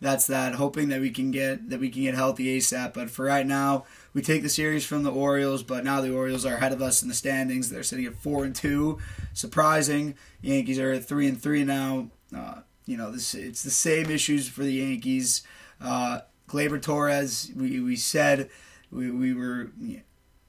that's 0.00 0.26
that. 0.28 0.54
Hoping 0.54 0.88
that 0.88 1.00
we 1.00 1.10
can 1.10 1.30
get 1.30 1.68
that 1.68 1.80
we 1.80 1.90
can 1.90 2.02
get 2.02 2.14
healthy 2.14 2.58
ASAP. 2.58 2.94
But 2.94 3.10
for 3.10 3.26
right 3.26 3.46
now, 3.46 3.84
we 4.14 4.22
take 4.22 4.42
the 4.42 4.48
series 4.48 4.86
from 4.86 5.02
the 5.02 5.12
Orioles. 5.12 5.62
But 5.62 5.84
now 5.84 6.00
the 6.00 6.14
Orioles 6.14 6.46
are 6.46 6.54
ahead 6.54 6.72
of 6.72 6.80
us 6.80 7.02
in 7.02 7.08
the 7.08 7.14
standings. 7.14 7.68
They're 7.68 7.82
sitting 7.82 8.06
at 8.06 8.14
four 8.14 8.44
and 8.44 8.56
two. 8.56 8.98
Surprising. 9.34 10.14
Yankees 10.40 10.78
are 10.78 10.92
at 10.92 11.04
three 11.04 11.28
and 11.28 11.40
three 11.40 11.64
now. 11.64 12.08
Uh, 12.34 12.60
you 12.86 12.96
know, 12.96 13.10
this 13.10 13.34
it's 13.34 13.62
the 13.62 13.70
same 13.70 14.10
issues 14.10 14.48
for 14.48 14.62
the 14.62 14.72
Yankees. 14.72 15.42
Uh, 15.80 16.20
Gleyber 16.48 16.80
Torres, 16.80 17.52
we, 17.54 17.78
we 17.80 17.94
said 17.94 18.50
we, 18.90 19.10
we 19.10 19.34
were 19.34 19.70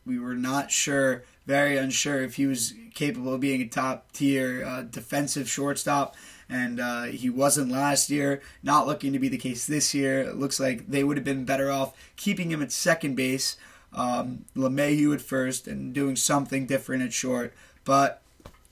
we 0.06 0.18
were 0.18 0.36
not 0.36 0.72
sure, 0.72 1.24
very 1.46 1.78
unsure 1.78 2.24
if 2.24 2.36
he 2.36 2.48
was 2.48 2.74
capable 2.96 3.36
of 3.36 3.42
being 3.42 3.62
a 3.62 3.68
top 3.68 4.12
tier 4.12 4.66
uh, 4.66 4.82
defensive 4.82 5.48
shortstop, 5.48 6.16
and 6.50 6.80
uh, 6.80 7.04
he 7.04 7.30
wasn't 7.30 7.72
last 7.72 8.10
year. 8.10 8.42
Not 8.64 8.88
looking 8.88 9.14
to 9.14 9.20
be 9.20 9.30
the 9.30 9.38
case 9.38 9.68
this 9.68 9.94
year. 9.94 10.22
It 10.22 10.38
looks 10.38 10.60
like 10.60 10.88
they 10.88 11.04
would 11.04 11.18
have 11.18 11.24
been 11.24 11.46
better 11.46 11.70
off 11.70 11.96
keeping 12.16 12.52
him 12.52 12.64
at 12.64 12.72
second 12.72 13.16
base, 13.16 13.56
um, 13.94 14.46
at 14.58 15.22
first, 15.22 15.68
and 15.68 15.94
doing 15.94 16.16
something 16.16 16.66
different 16.66 17.04
at 17.04 17.14
short. 17.14 17.54
But 17.86 18.22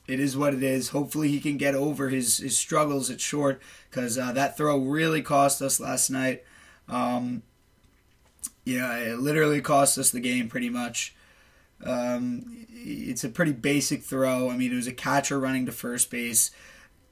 it 0.08 0.20
is 0.20 0.36
what 0.36 0.56
it 0.56 0.64
is. 0.64 0.90
Hopefully, 0.90 1.30
he 1.30 1.40
can 1.40 1.58
get 1.58 1.76
over 1.76 2.10
his, 2.10 2.38
his 2.38 2.58
struggles 2.58 3.12
at 3.12 3.22
short 3.22 3.62
because 3.90 4.18
uh, 4.18 4.32
that 4.32 4.58
throw 4.58 4.80
really 4.80 5.22
cost 5.22 5.62
us 5.62 5.80
last 5.80 6.10
night. 6.10 6.44
Um, 6.90 7.44
yeah, 8.66 8.98
it 8.98 9.20
literally 9.20 9.62
cost 9.62 9.98
us 9.98 10.12
the 10.12 10.20
game 10.20 10.50
pretty 10.50 10.70
much. 10.70 11.16
Um, 11.84 12.66
it's 12.70 13.24
a 13.24 13.30
pretty 13.30 13.54
basic 13.54 14.04
throw. 14.04 14.50
I 14.50 14.58
mean, 14.58 14.72
it 14.72 14.76
was 14.76 14.88
a 14.88 14.94
catcher 14.94 15.40
running 15.40 15.66
to 15.66 15.72
first 15.72 16.10
base. 16.12 16.52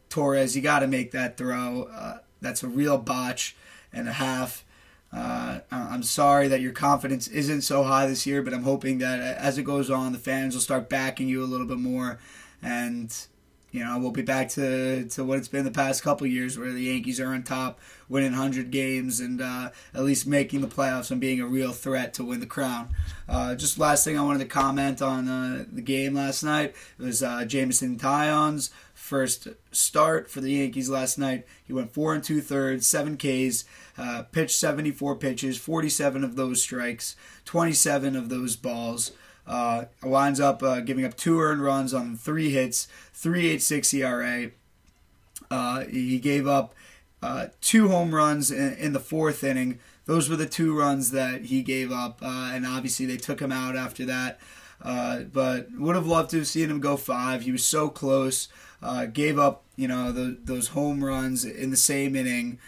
Torres, 0.10 0.55
you 0.55 0.62
got 0.62 0.79
to 0.79 0.88
make 0.88 1.12
that 1.12 1.38
throw. 1.38 1.84
Uh, 1.84 2.17
that's 2.41 2.63
a 2.63 2.67
real 2.67 2.98
botch 2.98 3.55
and 3.94 4.08
a 4.08 4.13
half. 4.13 4.65
Uh, 5.13 5.60
I'm 5.72 6.03
sorry 6.03 6.50
that 6.50 6.62
your 6.62 6.74
confidence 6.74 7.27
isn't 7.29 7.62
so 7.62 7.84
high 7.84 8.05
this 8.05 8.25
year, 8.25 8.41
but 8.41 8.53
I'm 8.53 8.63
hoping 8.63 8.98
that 8.98 9.20
as 9.20 9.58
it 9.58 9.63
goes 9.63 9.89
on, 9.89 10.12
the 10.12 10.20
fans 10.20 10.53
will 10.53 10.62
start 10.62 10.89
backing 10.89 11.29
you 11.29 11.41
a 11.41 11.46
little 11.46 11.65
bit 11.65 11.77
more, 11.77 12.20
and 12.62 13.15
you 13.75 13.84
know 13.84 14.00
we'll 14.00 14.12
be 14.12 14.22
back 14.22 14.48
to, 14.48 15.05
to 15.05 15.24
what 15.25 15.38
it's 15.38 15.50
been 15.50 15.65
the 15.65 15.72
past 15.72 16.01
couple 16.01 16.25
years, 16.25 16.58
where 16.58 16.72
the 16.72 16.84
Yankees 16.84 17.20
are 17.20 17.34
on 17.34 17.44
top, 17.44 17.77
winning 18.08 18.32
100 18.32 18.72
games, 18.72 19.20
and 19.20 19.41
uh, 19.41 19.70
at 19.94 20.03
least 20.03 20.25
making 20.25 20.62
the 20.62 20.67
playoffs 20.67 21.12
and 21.12 21.20
being 21.20 21.41
a 21.41 21.46
real 21.46 21.74
threat 21.74 22.13
to 22.13 22.24
win 22.24 22.39
the 22.39 22.46
crown. 22.46 22.88
Uh, 23.27 23.53
just 23.53 23.77
last 23.77 24.05
thing 24.05 24.17
I 24.17 24.24
wanted 24.24 24.39
to 24.39 24.46
comment 24.46 25.01
on 25.01 25.27
uh, 25.27 25.65
the 25.70 25.82
game 25.82 26.13
last 26.13 26.41
night 26.41 26.74
it 26.98 27.03
was 27.03 27.22
uh, 27.22 27.44
Jameson 27.44 27.98
Taillon's 27.98 28.72
first 28.94 29.50
start 29.74 30.32
for 30.32 30.39
the 30.39 30.53
Yankees 30.53 30.89
last 30.89 31.17
night. 31.17 31.46
He 31.65 31.74
went 31.74 31.94
four 31.94 32.13
and 32.13 32.24
two 32.24 32.39
thirds, 32.39 32.88
seven 32.88 33.17
Ks, 33.17 33.65
uh, 33.98 34.24
pitched 34.32 34.58
74 34.58 35.17
pitches, 35.17 35.58
47 35.58 36.24
of 36.24 36.38
those 36.38 36.63
strikes, 36.63 37.17
27 37.44 38.15
of 38.15 38.29
those 38.29 38.55
balls. 38.55 39.12
Uh, 39.48 39.86
winds 40.04 40.40
up 40.40 40.64
uh, 40.64 40.80
giving 40.80 41.06
up 41.06 41.16
two 41.16 41.40
earned 41.40 41.62
runs 41.62 41.94
on 41.94 42.18
three 42.18 42.50
hits, 42.50 42.88
3.86 43.16 43.94
ERA. 43.94 44.52
Uh, 45.52 45.86
he 45.86 46.20
gave 46.20 46.48
up 46.48 46.74
uh, 47.22 47.48
two 47.62 47.88
home 47.90 48.14
runs 48.14 48.52
in, 48.52 48.74
in, 48.74 48.94
the 48.94 49.00
fourth 49.00 49.44
inning. 49.44 49.80
Those 50.06 50.30
were 50.30 50.36
the 50.36 50.48
two 50.48 50.78
runs 50.78 51.12
that 51.12 51.46
he 51.46 51.62
gave 51.62 51.92
up, 51.92 52.20
uh, 52.22 52.52
and 52.54 52.66
obviously 52.66 53.06
they 53.06 53.18
took 53.18 53.40
him 53.40 53.52
out 53.52 53.75
after 53.75 54.06
that. 54.06 54.40
Uh, 54.82 55.22
but 55.22 55.68
would 55.74 55.96
have 55.96 56.06
loved 56.06 56.32
to 56.32 56.38
have 56.38 56.48
seen 56.48 56.70
him 56.70 56.80
go 56.80 56.98
five. 56.98 57.44
He 57.44 57.52
was 57.52 57.64
so 57.64 57.90
close. 57.90 58.48
Gave 59.14 59.40
up, 59.40 59.64
you 59.75 59.88
know, 59.88 60.12
the, 60.12 60.38
those 60.44 60.70
home 60.70 61.04
runs 61.04 61.44
in 61.44 61.72
the 61.72 61.78
same 61.78 62.16
inning. 62.16 62.60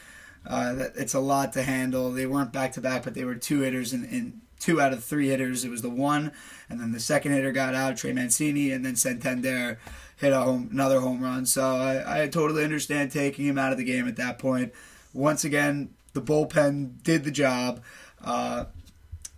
Uh, 0.48 0.86
it's 0.96 1.14
a 1.14 1.20
lot 1.20 1.54
to 1.54 1.64
handle. 1.64 2.12
They 2.12 2.26
weren't 2.26 2.54
back 2.54 2.72
to 2.74 2.82
back, 2.82 3.04
but 3.04 3.14
they 3.14 3.26
were 3.26 3.36
two 3.36 3.62
hitters 3.62 3.94
and, 3.94 4.06
and 4.06 4.42
two 4.60 4.82
out 4.82 4.94
of 4.94 5.04
three 5.04 5.30
hitters. 5.30 5.64
It 5.64 5.72
was 5.72 5.82
the 5.82 5.90
one, 5.90 6.32
and 6.70 6.80
then 6.80 6.92
the 6.92 7.00
second 7.00 7.34
hitter 7.34 7.52
got 7.52 7.76
out, 7.76 7.98
Trey 7.98 8.14
Mancini, 8.14 8.72
and 8.72 8.86
then 8.86 8.96
Santander 8.96 9.80
hit 10.18 10.34
home, 10.34 10.70
another 10.72 11.00
home 11.00 11.22
run. 11.22 11.46
So 11.46 11.64
I, 11.64 12.24
I 12.24 12.28
totally 12.28 12.64
understand 12.64 13.12
taking 13.12 13.46
him 13.46 13.58
out 13.58 13.72
of 13.72 13.78
the 13.78 13.84
game 13.84 14.08
at 14.08 14.16
that 14.18 14.40
point. 14.40 14.74
Once 15.14 15.44
again, 15.44 15.90
the 16.14 16.22
bullpen 16.22 17.04
did 17.04 17.24
the 17.24 17.32
job. 17.32 17.82
Uh, 18.24 18.66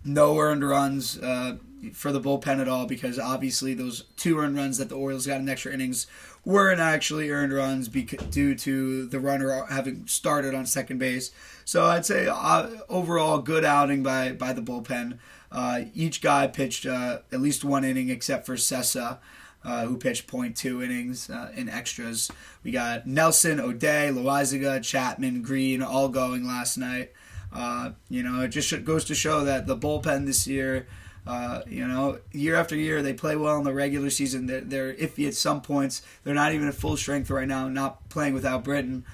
no 0.04 0.38
earned 0.38 0.66
runs. 0.66 1.18
Uh, 1.18 1.56
for 1.94 2.12
the 2.12 2.20
bullpen 2.20 2.60
at 2.60 2.68
all 2.68 2.86
because 2.86 3.18
obviously 3.18 3.74
those 3.74 4.04
two 4.16 4.38
earned 4.38 4.56
runs 4.56 4.78
that 4.78 4.88
the 4.88 4.94
Orioles 4.94 5.26
got 5.26 5.40
in 5.40 5.48
extra 5.48 5.72
innings 5.72 6.06
weren't 6.44 6.80
actually 6.80 7.30
earned 7.30 7.52
runs 7.52 7.88
due 7.88 8.54
to 8.54 9.06
the 9.06 9.20
runner 9.20 9.64
having 9.66 10.06
started 10.06 10.54
on 10.54 10.66
second 10.66 10.98
base. 10.98 11.30
So 11.64 11.84
I'd 11.84 12.06
say 12.06 12.26
uh, 12.30 12.68
overall 12.88 13.38
good 13.38 13.64
outing 13.64 14.02
by 14.02 14.32
by 14.32 14.52
the 14.52 14.62
bullpen. 14.62 15.18
Uh, 15.52 15.82
each 15.94 16.22
guy 16.22 16.46
pitched 16.46 16.86
uh, 16.86 17.20
at 17.32 17.40
least 17.40 17.64
one 17.64 17.84
inning 17.84 18.08
except 18.10 18.46
for 18.46 18.56
Cessa. 18.56 19.18
Uh, 19.62 19.84
who 19.84 19.98
pitched 19.98 20.26
0.2 20.26 20.82
innings 20.82 21.28
uh, 21.28 21.52
in 21.54 21.68
extras. 21.68 22.30
We 22.64 22.70
got 22.70 23.06
Nelson, 23.06 23.60
O'Day, 23.60 24.08
Loaisiga, 24.10 24.82
Chapman, 24.82 25.42
Green 25.42 25.82
all 25.82 26.08
going 26.08 26.46
last 26.46 26.78
night. 26.78 27.12
Uh, 27.52 27.90
you 28.08 28.22
know, 28.22 28.40
it 28.40 28.48
just 28.48 28.84
goes 28.84 29.04
to 29.04 29.14
show 29.14 29.44
that 29.44 29.66
the 29.66 29.76
bullpen 29.76 30.24
this 30.24 30.46
year 30.46 30.86
uh, 31.26 31.62
you 31.68 31.86
know, 31.86 32.18
year 32.32 32.54
after 32.54 32.74
year, 32.76 33.02
they 33.02 33.12
play 33.12 33.36
well 33.36 33.58
in 33.58 33.64
the 33.64 33.74
regular 33.74 34.10
season. 34.10 34.46
They're, 34.46 34.60
they're 34.60 34.94
iffy 34.94 35.26
at 35.28 35.34
some 35.34 35.60
points. 35.60 36.02
They're 36.24 36.34
not 36.34 36.52
even 36.52 36.68
at 36.68 36.74
full 36.74 36.96
strength 36.96 37.30
right 37.30 37.48
now, 37.48 37.68
not 37.68 38.08
playing 38.08 38.34
without 38.34 38.64
Britton. 38.64 39.04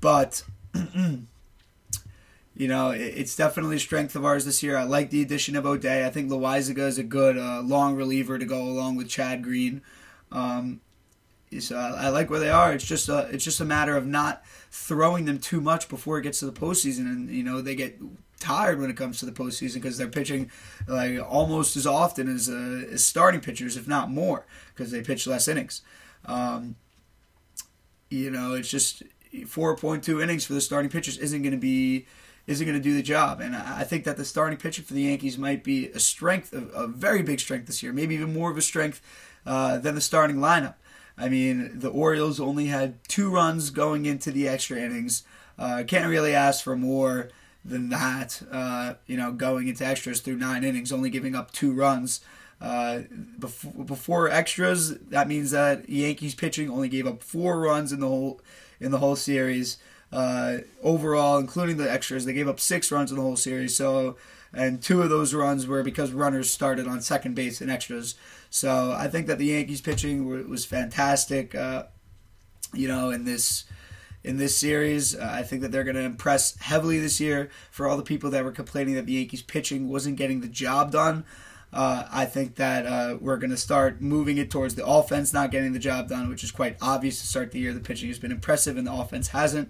But, 0.00 0.42
you 0.74 1.18
know, 2.68 2.90
it, 2.90 3.00
it's 3.00 3.36
definitely 3.36 3.76
a 3.76 3.80
strength 3.80 4.16
of 4.16 4.24
ours 4.24 4.44
this 4.44 4.62
year. 4.62 4.76
I 4.76 4.82
like 4.84 5.10
the 5.10 5.22
addition 5.22 5.56
of 5.56 5.64
O'Day. 5.64 6.04
I 6.04 6.10
think 6.10 6.30
Loaisiga 6.30 6.86
is 6.86 6.98
a 6.98 7.04
good 7.04 7.38
uh, 7.38 7.62
long 7.62 7.94
reliever 7.94 8.38
to 8.38 8.44
go 8.44 8.62
along 8.62 8.96
with 8.96 9.08
Chad 9.08 9.42
Green. 9.42 9.80
Um, 10.32 10.80
so 11.60 11.76
I, 11.76 12.06
I, 12.06 12.08
like 12.08 12.30
where 12.30 12.40
they 12.40 12.50
are. 12.50 12.72
It's 12.72 12.84
just 12.84 13.08
a, 13.08 13.28
it's 13.30 13.44
just 13.44 13.60
a 13.60 13.64
matter 13.64 13.96
of 13.96 14.06
not 14.06 14.42
throwing 14.70 15.24
them 15.24 15.38
too 15.38 15.60
much 15.60 15.88
before 15.88 16.18
it 16.18 16.22
gets 16.22 16.40
to 16.40 16.46
the 16.46 16.52
postseason, 16.52 17.06
and 17.06 17.30
you 17.30 17.44
know 17.44 17.60
they 17.60 17.74
get 17.74 17.98
tired 18.40 18.80
when 18.80 18.90
it 18.90 18.96
comes 18.96 19.18
to 19.18 19.26
the 19.26 19.32
postseason 19.32 19.74
because 19.74 19.96
they're 19.96 20.08
pitching 20.08 20.50
like 20.86 21.18
almost 21.20 21.76
as 21.76 21.86
often 21.86 22.34
as, 22.34 22.48
uh, 22.48 22.84
as 22.90 23.04
starting 23.04 23.40
pitchers, 23.40 23.76
if 23.76 23.88
not 23.88 24.10
more, 24.10 24.46
because 24.74 24.90
they 24.90 25.02
pitch 25.02 25.26
less 25.26 25.48
innings. 25.48 25.82
Um, 26.26 26.76
you 28.10 28.30
know, 28.30 28.54
it's 28.54 28.70
just 28.70 29.02
4.2 29.32 30.22
innings 30.22 30.44
for 30.44 30.54
the 30.54 30.60
starting 30.60 30.90
pitchers 30.90 31.18
isn't 31.18 31.42
going 31.42 31.52
to 31.52 31.58
be 31.58 32.06
isn't 32.46 32.66
going 32.66 32.78
to 32.78 32.82
do 32.82 32.94
the 32.94 33.02
job. 33.02 33.40
And 33.40 33.56
I 33.56 33.84
think 33.84 34.04
that 34.04 34.18
the 34.18 34.24
starting 34.24 34.58
pitcher 34.58 34.82
for 34.82 34.92
the 34.92 35.02
Yankees 35.02 35.38
might 35.38 35.64
be 35.64 35.88
a 35.88 35.98
strength, 35.98 36.52
a, 36.52 36.86
very 36.86 37.22
big 37.22 37.40
strength 37.40 37.66
this 37.66 37.82
year, 37.82 37.90
maybe 37.90 38.14
even 38.14 38.34
more 38.34 38.50
of 38.50 38.58
a 38.58 38.62
strength 38.62 39.00
uh, 39.46 39.78
than 39.78 39.94
the 39.94 40.00
starting 40.02 40.36
lineup. 40.36 40.74
I 41.16 41.30
mean, 41.30 41.78
the 41.78 41.88
Orioles 41.88 42.40
only 42.40 42.66
had 42.66 43.02
two 43.08 43.30
runs 43.30 43.70
going 43.70 44.04
into 44.04 44.30
the 44.30 44.46
extra 44.46 44.78
innings. 44.78 45.22
Uh, 45.58 45.84
can't 45.86 46.10
really 46.10 46.34
ask 46.34 46.62
for 46.62 46.76
more 46.76 47.30
than 47.64 47.88
that. 47.88 48.42
Uh, 48.50 48.94
you 49.06 49.16
know, 49.16 49.32
going 49.32 49.68
into 49.68 49.84
extras 49.84 50.20
through 50.20 50.36
nine 50.36 50.64
innings, 50.64 50.92
only 50.92 51.10
giving 51.10 51.34
up 51.34 51.52
two 51.52 51.72
runs. 51.72 52.20
Uh, 52.60 53.02
before, 53.38 53.84
before 53.84 54.30
extras, 54.30 54.96
that 54.98 55.28
means 55.28 55.50
that 55.50 55.88
Yankees 55.88 56.34
pitching 56.34 56.70
only 56.70 56.88
gave 56.88 57.06
up 57.06 57.22
four 57.22 57.60
runs 57.60 57.92
in 57.92 58.00
the 58.00 58.08
whole 58.08 58.40
in 58.80 58.90
the 58.90 58.98
whole 58.98 59.16
series. 59.16 59.78
Uh, 60.12 60.58
overall, 60.82 61.38
including 61.38 61.76
the 61.76 61.90
extras, 61.90 62.24
they 62.24 62.32
gave 62.32 62.48
up 62.48 62.60
six 62.60 62.92
runs 62.92 63.10
in 63.10 63.16
the 63.16 63.22
whole 63.22 63.36
series. 63.36 63.76
So, 63.76 64.16
and 64.52 64.80
two 64.80 65.02
of 65.02 65.10
those 65.10 65.34
runs 65.34 65.66
were 65.66 65.82
because 65.82 66.12
runners 66.12 66.50
started 66.50 66.86
on 66.86 67.00
second 67.00 67.34
base 67.34 67.60
in 67.60 67.68
extras. 67.68 68.14
So, 68.48 68.92
I 68.92 69.08
think 69.08 69.26
that 69.26 69.38
the 69.38 69.46
Yankees 69.46 69.80
pitching 69.80 70.48
was 70.48 70.64
fantastic. 70.64 71.54
Uh, 71.54 71.84
you 72.72 72.86
know, 72.86 73.10
in 73.10 73.24
this 73.24 73.64
in 74.24 74.38
this 74.38 74.56
series. 74.56 75.14
Uh, 75.14 75.28
I 75.30 75.42
think 75.42 75.62
that 75.62 75.70
they're 75.70 75.84
going 75.84 75.96
to 75.96 76.02
impress 76.02 76.56
heavily 76.56 76.98
this 76.98 77.20
year. 77.20 77.50
For 77.70 77.86
all 77.86 77.96
the 77.96 78.02
people 78.02 78.30
that 78.30 78.44
were 78.44 78.52
complaining 78.52 78.94
that 78.94 79.06
the 79.06 79.12
Yankees 79.12 79.42
pitching 79.42 79.88
wasn't 79.88 80.16
getting 80.16 80.40
the 80.40 80.48
job 80.48 80.90
done, 80.90 81.24
uh, 81.72 82.08
I 82.10 82.24
think 82.24 82.54
that 82.56 82.86
uh, 82.86 83.18
we're 83.20 83.36
going 83.36 83.50
to 83.50 83.56
start 83.56 84.00
moving 84.00 84.38
it 84.38 84.50
towards 84.50 84.76
the 84.76 84.86
offense 84.86 85.32
not 85.32 85.50
getting 85.50 85.72
the 85.72 85.78
job 85.78 86.08
done, 86.08 86.28
which 86.28 86.42
is 86.42 86.50
quite 86.50 86.76
obvious 86.80 87.20
to 87.20 87.26
start 87.26 87.52
the 87.52 87.58
year. 87.58 87.72
The 87.72 87.80
pitching 87.80 88.08
has 88.08 88.18
been 88.18 88.32
impressive 88.32 88.76
and 88.76 88.86
the 88.86 88.92
offense 88.92 89.28
hasn't. 89.28 89.68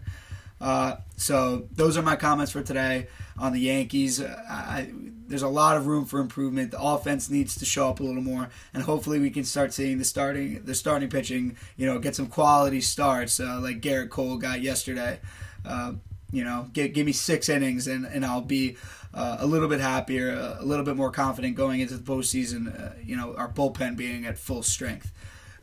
Uh, 0.60 0.96
so 1.16 1.68
those 1.72 1.96
are 1.96 2.02
my 2.02 2.16
comments 2.16 2.52
for 2.52 2.62
today 2.62 3.08
on 3.38 3.52
the 3.52 3.60
Yankees. 3.60 4.22
I, 4.22 4.90
there's 5.26 5.42
a 5.42 5.48
lot 5.48 5.76
of 5.76 5.86
room 5.86 6.04
for 6.04 6.20
improvement. 6.20 6.70
The 6.70 6.80
offense 6.80 7.30
needs 7.30 7.56
to 7.56 7.64
show 7.64 7.88
up 7.88 8.00
a 8.00 8.02
little 8.02 8.22
more, 8.22 8.48
and 8.72 8.82
hopefully 8.82 9.18
we 9.18 9.30
can 9.30 9.44
start 9.44 9.72
seeing 9.72 9.98
the 9.98 10.04
starting 10.04 10.62
the 10.64 10.74
starting 10.74 11.08
pitching. 11.08 11.56
You 11.76 11.86
know, 11.86 11.98
get 11.98 12.14
some 12.14 12.26
quality 12.26 12.80
starts 12.80 13.40
uh, 13.40 13.58
like 13.60 13.80
Gerrit 13.80 14.10
Cole 14.10 14.36
got 14.36 14.60
yesterday. 14.60 15.20
Uh, 15.64 15.94
you 16.30 16.44
know, 16.44 16.68
get, 16.72 16.94
give 16.94 17.06
me 17.06 17.12
six 17.12 17.48
innings, 17.48 17.86
and, 17.86 18.04
and 18.04 18.24
I'll 18.24 18.40
be 18.40 18.76
uh, 19.14 19.36
a 19.38 19.46
little 19.46 19.68
bit 19.68 19.80
happier, 19.80 20.56
a 20.58 20.64
little 20.64 20.84
bit 20.84 20.96
more 20.96 21.10
confident 21.10 21.56
going 21.56 21.80
into 21.80 21.96
the 21.96 22.02
postseason. 22.02 22.68
Uh, 22.68 22.94
you 23.02 23.16
know, 23.16 23.34
our 23.36 23.48
bullpen 23.48 23.96
being 23.96 24.26
at 24.26 24.36
full 24.36 24.62
strength. 24.62 25.12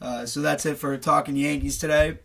Uh, 0.01 0.25
so 0.25 0.41
that's 0.41 0.65
it 0.65 0.77
for 0.77 0.97
talking 0.97 1.35
Yankees 1.35 1.77
today. 1.77 2.19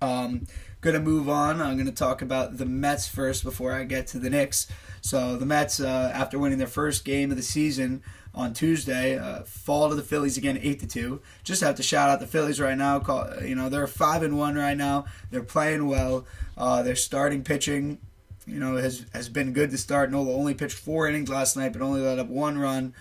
Um, 0.00 0.46
gonna 0.80 1.00
move 1.00 1.28
on. 1.28 1.60
I'm 1.60 1.76
gonna 1.76 1.92
talk 1.92 2.22
about 2.22 2.58
the 2.58 2.66
Mets 2.66 3.08
first 3.08 3.44
before 3.44 3.72
I 3.72 3.84
get 3.84 4.06
to 4.08 4.18
the 4.18 4.30
Knicks. 4.30 4.66
So 5.00 5.36
the 5.36 5.46
Mets, 5.46 5.80
uh, 5.80 6.10
after 6.14 6.38
winning 6.38 6.58
their 6.58 6.66
first 6.66 7.04
game 7.04 7.30
of 7.30 7.36
the 7.36 7.42
season 7.42 8.02
on 8.34 8.52
Tuesday, 8.52 9.18
uh, 9.18 9.42
fall 9.42 9.88
to 9.88 9.94
the 9.94 10.02
Phillies 10.02 10.36
again, 10.36 10.58
eight 10.62 10.80
to 10.80 10.86
two. 10.86 11.20
Just 11.44 11.62
have 11.62 11.74
to 11.76 11.82
shout 11.82 12.10
out 12.10 12.20
the 12.20 12.26
Phillies 12.26 12.60
right 12.60 12.76
now. 12.76 12.98
Call, 13.00 13.42
you 13.42 13.54
know 13.54 13.68
they're 13.68 13.86
five 13.86 14.22
and 14.22 14.36
one 14.36 14.54
right 14.54 14.76
now. 14.76 15.06
They're 15.30 15.42
playing 15.42 15.86
well. 15.86 16.26
Uh, 16.56 16.82
their 16.82 16.96
starting 16.96 17.42
pitching, 17.42 17.98
you 18.46 18.60
know, 18.60 18.76
has 18.76 19.06
has 19.12 19.28
been 19.28 19.52
good 19.52 19.70
to 19.70 19.78
start. 19.78 20.10
Nola 20.10 20.32
only 20.32 20.54
pitched 20.54 20.76
four 20.76 21.08
innings 21.08 21.28
last 21.28 21.56
night, 21.56 21.72
but 21.72 21.82
only 21.82 22.00
let 22.00 22.18
up 22.18 22.28
one 22.28 22.58
run. 22.58 22.94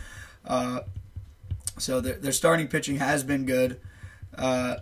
Uh, 0.46 0.82
so 1.78 2.02
their, 2.02 2.16
their 2.16 2.32
starting 2.32 2.68
pitching 2.68 2.98
has 2.98 3.24
been 3.24 3.46
good. 3.46 3.80
Uh, 4.36 4.78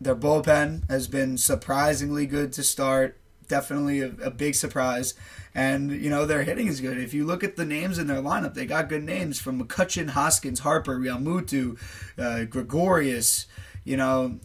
their 0.00 0.16
bullpen 0.16 0.88
has 0.88 1.08
been 1.08 1.36
surprisingly 1.36 2.26
good 2.26 2.52
to 2.54 2.62
start. 2.62 3.18
Definitely 3.48 4.00
a, 4.00 4.12
a 4.22 4.30
big 4.30 4.54
surprise. 4.54 5.14
And, 5.54 5.90
you 5.90 6.08
know, 6.08 6.24
their 6.24 6.44
hitting 6.44 6.68
is 6.68 6.80
good. 6.80 6.96
If 6.98 7.12
you 7.12 7.26
look 7.26 7.42
at 7.42 7.56
the 7.56 7.64
names 7.64 7.98
in 7.98 8.06
their 8.06 8.22
lineup, 8.22 8.54
they 8.54 8.66
got 8.66 8.88
good 8.88 9.02
names 9.02 9.40
from 9.40 9.60
McCutchen, 9.60 10.10
Hoskins, 10.10 10.60
Harper, 10.60 10.98
Realmuto, 10.98 11.76
uh, 12.16 12.44
Gregorius. 12.44 13.46
You 13.84 13.96
know, 13.96 14.38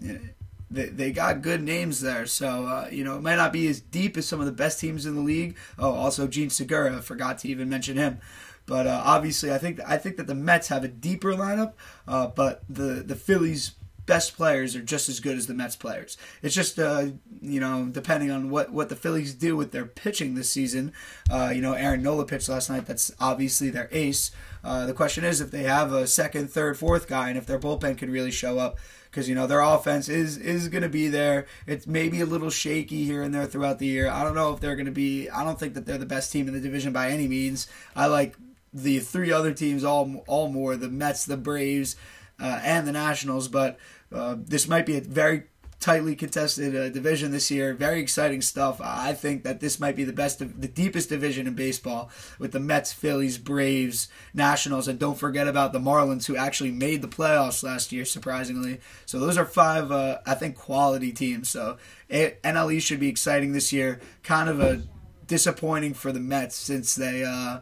they, 0.71 0.87
they 0.87 1.11
got 1.11 1.43
good 1.43 1.61
names 1.61 2.01
there. 2.01 2.25
So, 2.25 2.65
uh, 2.65 2.89
you 2.91 3.03
know, 3.03 3.15
it 3.17 3.21
might 3.21 3.35
not 3.35 3.53
be 3.53 3.67
as 3.67 3.79
deep 3.79 4.17
as 4.17 4.27
some 4.27 4.39
of 4.39 4.47
the 4.47 4.51
best 4.51 4.79
teams 4.79 5.05
in 5.05 5.13
the 5.13 5.21
league. 5.21 5.55
Oh, 5.77 5.91
also 5.91 6.27
Jean 6.27 6.49
Segura, 6.49 7.01
forgot 7.01 7.37
to 7.39 7.47
even 7.47 7.69
mention 7.69 7.97
him. 7.97 8.19
But 8.65 8.87
uh, 8.87 9.01
obviously, 9.05 9.53
I 9.53 9.59
think 9.59 9.79
I 9.85 9.97
think 9.97 10.17
that 10.17 10.25
the 10.25 10.33
Mets 10.33 10.69
have 10.69 10.83
a 10.83 10.87
deeper 10.87 11.33
lineup, 11.33 11.73
uh, 12.07 12.27
but 12.27 12.63
the 12.67 13.03
the 13.05 13.15
Phillies 13.15 13.73
best 14.05 14.35
players 14.35 14.75
are 14.75 14.81
just 14.81 15.09
as 15.09 15.19
good 15.19 15.37
as 15.37 15.47
the 15.47 15.53
Mets 15.53 15.75
players. 15.75 16.17
It's 16.41 16.55
just 16.55 16.79
uh, 16.79 17.07
you 17.41 17.59
know 17.59 17.87
depending 17.91 18.31
on 18.31 18.49
what 18.49 18.71
what 18.71 18.89
the 18.89 18.95
Phillies 18.95 19.33
do 19.33 19.55
with 19.55 19.71
their 19.71 19.85
pitching 19.85 20.35
this 20.35 20.51
season. 20.51 20.93
Uh, 21.29 21.51
you 21.53 21.61
know, 21.61 21.73
Aaron 21.73 22.03
Nola 22.03 22.25
pitched 22.25 22.49
last 22.49 22.69
night. 22.69 22.85
That's 22.85 23.11
obviously 23.19 23.69
their 23.69 23.89
ace. 23.91 24.31
Uh, 24.63 24.85
the 24.85 24.93
question 24.93 25.23
is 25.23 25.41
if 25.41 25.51
they 25.51 25.63
have 25.63 25.93
a 25.93 26.07
second, 26.07 26.49
third, 26.49 26.77
fourth 26.77 27.07
guy, 27.07 27.29
and 27.29 27.37
if 27.37 27.45
their 27.45 27.59
bullpen 27.59 27.97
can 27.97 28.11
really 28.11 28.31
show 28.31 28.59
up. 28.59 28.77
Because 29.11 29.29
you 29.29 29.35
know 29.35 29.47
their 29.47 29.61
offense 29.61 30.09
is 30.09 30.35
is 30.37 30.67
going 30.67 30.81
to 30.81 30.89
be 30.89 31.07
there. 31.07 31.45
It's 31.65 31.87
maybe 31.87 32.19
a 32.19 32.25
little 32.25 32.49
shaky 32.49 33.05
here 33.05 33.21
and 33.21 33.33
there 33.33 33.45
throughout 33.45 33.79
the 33.79 33.85
year. 33.85 34.09
I 34.09 34.23
don't 34.23 34.35
know 34.35 34.51
if 34.51 34.59
they're 34.59 34.75
going 34.75 34.87
to 34.87 34.91
be. 34.91 35.29
I 35.29 35.45
don't 35.45 35.57
think 35.57 35.73
that 35.75 35.85
they're 35.85 35.97
the 35.97 36.05
best 36.05 36.33
team 36.33 36.49
in 36.49 36.53
the 36.53 36.59
division 36.59 36.91
by 36.91 37.09
any 37.09 37.25
means. 37.25 37.69
I 37.95 38.07
like 38.07 38.35
the 38.73 38.99
three 38.99 39.31
other 39.31 39.53
teams 39.53 39.85
all 39.85 40.23
all 40.27 40.49
more 40.49 40.75
the 40.75 40.89
Mets, 40.89 41.25
the 41.25 41.37
Braves, 41.37 41.95
uh, 42.41 42.59
and 42.61 42.85
the 42.85 42.91
Nationals. 42.91 43.47
But 43.47 43.79
uh, 44.13 44.35
this 44.37 44.67
might 44.67 44.85
be 44.85 44.97
a 44.97 45.01
very 45.01 45.43
tightly 45.79 46.15
contested 46.15 46.75
uh, 46.75 46.89
division 46.89 47.31
this 47.31 47.51
year. 47.51 47.73
Very 47.73 47.99
exciting 47.99 48.41
stuff. 48.41 48.81
I 48.81 49.13
think 49.13 49.43
that 49.43 49.59
this 49.59 49.79
might 49.79 49.95
be 49.95 50.03
the 50.03 50.13
best, 50.13 50.39
the 50.39 50.67
deepest 50.67 51.09
division 51.09 51.45
in 51.45 51.53
baseball 51.53 52.09
with 52.39 52.53
the 52.53 52.59
Mets, 52.59 52.91
Phillies, 52.91 53.37
Braves, 53.37 54.07
Nationals, 54.33 54.87
and 54.87 54.97
don't 54.97 55.17
forget 55.17 55.47
about 55.47 55.73
the 55.73 55.79
Marlins, 55.79 56.25
who 56.25 56.35
actually 56.35 56.71
made 56.71 57.01
the 57.03 57.07
playoffs 57.07 57.63
last 57.63 57.91
year, 57.91 58.03
surprisingly. 58.03 58.79
So 59.05 59.19
those 59.19 59.37
are 59.37 59.45
five, 59.45 59.91
uh, 59.91 60.19
I 60.25 60.33
think, 60.33 60.55
quality 60.55 61.11
teams. 61.11 61.49
So 61.49 61.77
NLE 62.09 62.81
should 62.81 62.99
be 62.99 63.09
exciting 63.09 63.51
this 63.51 63.71
year. 63.71 63.99
Kind 64.23 64.49
of 64.49 64.59
a 64.59 64.81
disappointing 65.27 65.93
for 65.93 66.11
the 66.11 66.19
Mets 66.19 66.55
since 66.55 66.95
they. 66.95 67.23
Uh, 67.23 67.59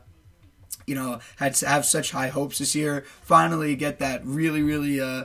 you 0.86 0.96
know, 0.96 1.20
had 1.38 1.56
to 1.56 1.66
have 1.66 1.86
such 1.86 2.12
high 2.12 2.28
hopes 2.28 2.58
this 2.58 2.76
year. 2.76 3.06
Finally, 3.22 3.74
get 3.78 4.00
that 4.00 4.26
really, 4.26 4.62
really 4.62 5.00
uh, 5.00 5.24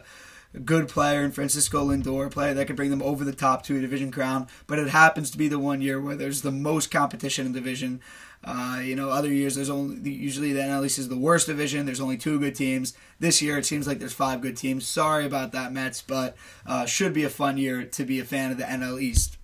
good 0.65 0.89
player 0.89 1.23
in 1.23 1.33
Francisco 1.33 1.87
Lindor, 1.87 2.31
player 2.31 2.55
that 2.55 2.67
could 2.67 2.77
bring 2.77 2.91
them 2.91 3.03
over 3.03 3.25
the 3.25 3.33
top 3.33 3.63
to 3.65 3.77
a 3.77 3.81
division 3.81 4.11
crown. 4.11 4.47
But 4.67 4.79
it 4.79 4.89
happens 4.89 5.31
to 5.31 5.39
be 5.39 5.49
the 5.49 5.59
one 5.59 5.81
year 5.81 6.01
where 6.01 6.17
there's 6.17 6.43
the 6.43 6.51
most 6.51 6.91
competition 6.91 7.47
in 7.47 7.53
division. 7.53 8.01
Uh, 8.45 8.81
you 8.83 8.95
know, 8.95 9.11
other 9.11 9.33
years 9.33 9.57
there's 9.57 9.71
only 9.71 10.11
usually 10.11 10.53
the 10.53 10.61
NL 10.61 10.85
East 10.87 10.99
is 10.99 11.09
the 11.09 11.19
worst 11.19 11.47
division. 11.47 11.87
There's 11.87 12.01
only 12.01 12.17
two 12.17 12.39
good 12.39 12.55
teams. 12.55 12.95
This 13.19 13.43
year 13.43 13.59
it 13.59 13.67
seems 13.67 13.87
like 13.87 13.99
there's 13.99 14.13
five 14.13 14.41
good 14.41 14.57
teams. 14.57 14.87
Sorry 14.87 15.27
about 15.27 15.53
that, 15.53 15.73
Mets, 15.73 16.03
but 16.03 16.37
uh, 16.67 16.87
should 16.87 17.13
be 17.13 17.25
a 17.25 17.31
fun 17.31 17.57
year 17.57 17.85
to 17.85 18.05
be 18.05 18.21
a 18.21 18.25
fan 18.25 18.53
of 18.53 18.59
the 18.59 18.65
NL 18.65 19.01
East. 19.01 19.38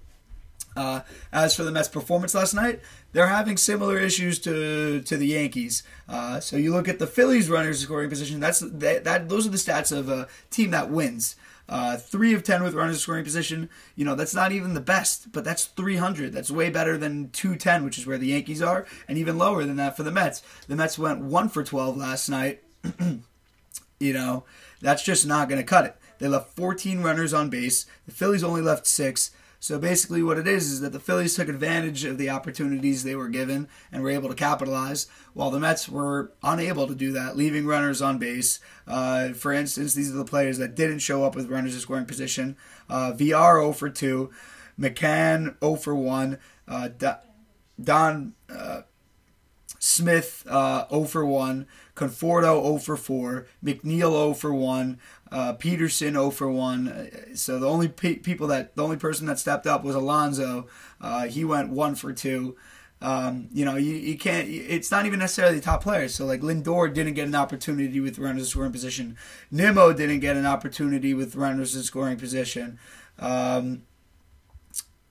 Uh, 0.77 1.01
as 1.33 1.55
for 1.55 1.63
the 1.63 1.71
Mets' 1.71 1.89
performance 1.89 2.35
last 2.35 2.55
night, 2.55 2.81
they're 3.13 3.29
having 3.29 3.57
similar 3.57 3.99
issues 3.99 4.39
to 4.41 5.01
to 5.03 5.17
the 5.17 5.29
Yankees. 5.29 5.83
Uh, 6.09 6.41
so 6.41 6.57
you 6.57 6.73
look 6.73 6.89
at 6.89 6.99
the 6.99 7.07
Phillies' 7.07 7.49
runners 7.49 7.81
scoring 7.81 8.11
position. 8.11 8.41
That's 8.41 8.61
that, 8.61 9.05
that 9.05 9.29
those 9.29 9.47
are 9.47 9.51
the 9.51 9.57
stats 9.57 9.97
of 9.97 10.09
a 10.09 10.29
team 10.51 10.71
that 10.73 10.91
wins. 10.91 11.37
Uh, 11.67 11.97
three 11.97 12.35
of 12.35 12.43
ten 12.43 12.63
with 12.63 12.75
runners 12.75 13.01
scoring 13.01 13.25
position. 13.25 13.71
You 13.95 14.05
know 14.05 14.15
that's 14.15 14.35
not 14.35 14.53
even 14.53 14.75
the 14.75 14.81
best, 14.81 15.33
but 15.33 15.45
that's 15.45 15.67
300. 15.67 16.33
That's 16.33 16.51
way 16.51 16.71
better 16.71 16.99
than 16.99 17.31
210, 17.31 17.85
which 17.85 17.97
is 17.97 18.07
where 18.07 18.19
the 18.19 18.29
Yankees 18.29 18.61
are, 18.61 18.85
and 19.09 19.17
even 19.17 19.39
lower 19.39 19.65
than 19.65 19.77
that 19.77 19.97
for 19.97 20.03
the 20.03 20.11
Mets. 20.11 20.43
The 20.67 20.77
Mets 20.77 20.99
went 20.99 21.21
one 21.21 21.49
for 21.49 21.63
12 21.63 21.97
last 21.97 22.29
night. 22.29 22.63
you 24.01 24.13
know 24.13 24.45
that's 24.83 25.05
just 25.05 25.27
not 25.27 25.49
going 25.49 25.61
to 25.61 25.67
cut 25.67 25.87
it. 25.87 25.97
They 26.19 26.29
left 26.29 26.57
14 26.57 27.01
runners 27.01 27.33
on 27.33 27.49
base. 27.49 27.87
The 28.07 28.13
Phillies 28.13 28.45
only 28.45 28.61
left 28.61 28.87
six. 28.87 29.31
So 29.65 29.79
basically, 29.79 30.23
what 30.23 30.37
it 30.37 30.47
is 30.47 30.71
is 30.71 30.81
that 30.83 30.93
the 30.93 31.01
Phillies 31.01 31.37
took 31.37 31.49
advantage 31.49 32.05
of 32.05 32.19
the 32.19 32.29
opportunities 32.29 33.03
they 33.03 33.17
were 33.17 33.31
given 33.31 33.67
and 33.91 34.03
were 34.03 34.11
able 34.11 34.29
to 34.29 34.35
capitalize, 34.35 35.07
while 35.33 35.51
the 35.51 35.59
Mets 35.59 35.89
were 35.89 36.33
unable 36.43 36.87
to 36.87 36.95
do 36.95 37.13
that, 37.13 37.35
leaving 37.35 37.65
runners 37.65 38.03
on 38.03 38.19
base. 38.19 38.61
Uh, 38.87 39.31
for 39.31 39.55
instance, 39.55 39.95
these 39.95 40.11
are 40.11 40.19
the 40.19 40.25
players 40.27 40.59
that 40.59 40.75
didn't 40.75 40.99
show 40.99 41.25
up 41.25 41.35
with 41.35 41.49
runners 41.49 41.75
in 41.75 41.81
scoring 41.81 42.05
position. 42.05 42.59
Uh, 42.91 43.13
Villar 43.13 43.59
0 43.59 43.73
for 43.73 43.89
2, 43.89 44.29
McCann 44.79 45.59
0 45.61 45.77
for 45.77 45.95
1, 45.95 46.39
uh, 46.69 46.89
Dom 47.83 48.35
uh, 48.51 48.83
Smith 49.79 50.45
uh, 50.49 50.87
0 50.89 51.05
for 51.05 51.27
1, 51.27 51.67
Conforto 51.95 52.63
0 52.63 52.79
for 52.79 52.97
4, 52.97 53.47
McNeil 53.63 54.13
0 54.13 54.35
for 54.35 54.55
1, 54.55 54.99
uh, 55.31 55.53
Peterson 55.55 56.15
0 56.15 56.31
for 56.31 56.51
1. 56.51 57.35
So 57.35 57.59
the 57.59 57.69
only 57.69 57.89
pe- 57.89 58.17
people 58.17 58.47
that 58.49 58.77
the 58.77 58.83
only 58.83 58.97
person 58.97 59.27
that 59.27 59.39
stepped 59.39 59.67
up 59.67 59.85
was 59.85 59.95
Alonso. 59.95 60.67
Uh, 61.01 61.27
he 61.27 61.45
went 61.45 61.71
1 61.71 61.95
for 61.95 62.13
2. 62.13 62.57
Um, 63.03 63.49
you 63.53 63.67
know, 63.67 63.77
you, 63.77 63.93
you 63.93 64.17
can't. 64.17 64.49
It's 64.49 64.91
not 64.91 65.05
even 65.05 65.19
necessarily 65.19 65.61
top 65.61 65.83
players. 65.83 66.15
So 66.15 66.25
like 66.25 66.41
Lindor 66.41 66.93
didn't 66.93 67.15
get 67.15 67.29
an 67.29 67.35
opportunity 67.35 68.01
with 68.01 68.19
runners 68.19 68.45
in 68.45 68.49
scoring 68.49 68.73
position. 68.73 69.19
Nimmo 69.51 69.93
didn't 69.93 70.21
get 70.21 70.37
an 70.37 70.47
opportunity 70.47 71.13
with 71.13 71.37
runners 71.37 71.77
in 71.77 71.83
scoring 71.83 72.17
position. 72.17 72.79
Um, 73.19 73.83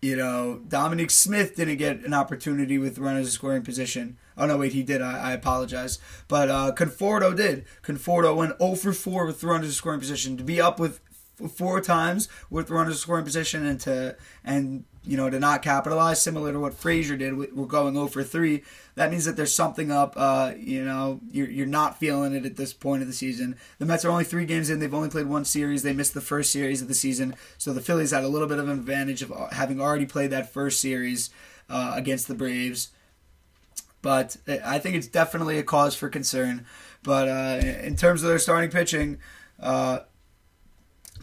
you 0.04 0.18
know, 0.18 0.60
Dominic 0.68 1.10
Smith 1.10 1.56
didn't 1.56 1.78
get 1.78 2.02
an 2.02 2.14
opportunity 2.14 2.78
with 2.78 3.00
runners 3.00 3.28
in 3.28 3.32
scoring 3.32 3.64
position. 3.64 4.18
Oh 4.38 4.46
no, 4.46 4.58
wait, 4.58 4.74
he 4.74 4.84
did. 4.84 5.02
I, 5.02 5.30
I 5.30 5.32
apologize, 5.32 5.98
but 6.28 6.50
uh, 6.50 6.74
Conforto 6.76 7.34
did. 7.34 7.64
Conforto 7.84 8.36
went 8.36 8.60
0 8.60 8.76
for 8.76 8.92
4 8.92 9.26
with 9.26 9.42
runners 9.46 9.68
in 9.68 9.74
scoring 9.74 10.02
position. 10.02 10.36
To 10.36 10.44
be 10.44 10.60
up 10.60 10.78
with 10.78 11.00
four 11.56 11.80
times 11.80 12.28
with 12.50 12.70
runners 12.70 12.96
in 12.96 13.00
scoring 13.00 13.24
position 13.24 13.66
and 13.66 13.80
to 13.80 14.18
and 14.44 14.84
you 15.06 15.18
know 15.18 15.30
to 15.30 15.40
not 15.40 15.62
capitalize, 15.62 16.22
similar 16.22 16.52
to 16.52 16.60
what 16.60 16.74
Frazier 16.74 17.18
did. 17.18 17.38
We're 17.38 17.66
going 17.66 17.94
0 17.94 18.08
for 18.08 18.24
3. 18.24 18.64
That 18.96 19.12
means 19.12 19.26
that 19.26 19.36
there's 19.36 19.54
something 19.54 19.92
up. 19.92 20.14
Uh, 20.16 20.54
you 20.58 20.84
know, 20.84 21.20
you're 21.32 21.50
you're 21.50 21.66
not 21.66 22.00
feeling 22.00 22.34
it 22.34 22.46
at 22.46 22.56
this 22.56 22.74
point 22.74 23.02
of 23.02 23.08
the 23.08 23.14
season. 23.14 23.56
The 23.80 23.86
Mets 23.86 24.06
are 24.06 24.12
only 24.12 24.24
three 24.24 24.46
games 24.46 24.70
in. 24.70 24.80
They've 24.80 24.94
only 24.94 25.10
played 25.10 25.28
one 25.28 25.46
series. 25.46 25.84
They 25.84 25.94
missed 25.94 26.14
the 26.14 26.22
first 26.22 26.52
series 26.52 26.82
of 26.82 26.88
the 26.88 26.94
season, 26.94 27.36
so 27.58 27.74
the 27.74 27.82
Phillies 27.82 28.12
had 28.12 28.24
a 28.24 28.30
little 28.30 28.48
bit 28.48 28.60
of 28.60 28.70
an 28.70 28.78
advantage 28.78 29.22
of 29.22 29.32
having 29.52 29.82
already 29.82 30.06
played 30.06 30.32
that 30.32 30.54
first 30.54 30.80
series 30.80 31.30
uh, 31.70 31.94
against 31.96 32.28
the 32.28 32.36
Braves 32.36 32.90
but 34.04 34.36
I 34.48 34.80
think 34.80 34.96
it's 34.96 35.08
definitely 35.08 35.58
a 35.58 35.64
cause 35.64 35.96
for 35.96 36.10
concern. 36.10 36.66
But 37.04 37.28
uh, 37.28 37.66
in 37.66 37.96
terms 37.96 38.22
of 38.22 38.30
their 38.30 38.38
starting 38.38 38.70
pitching, 38.70 39.18
uh, 39.60 40.00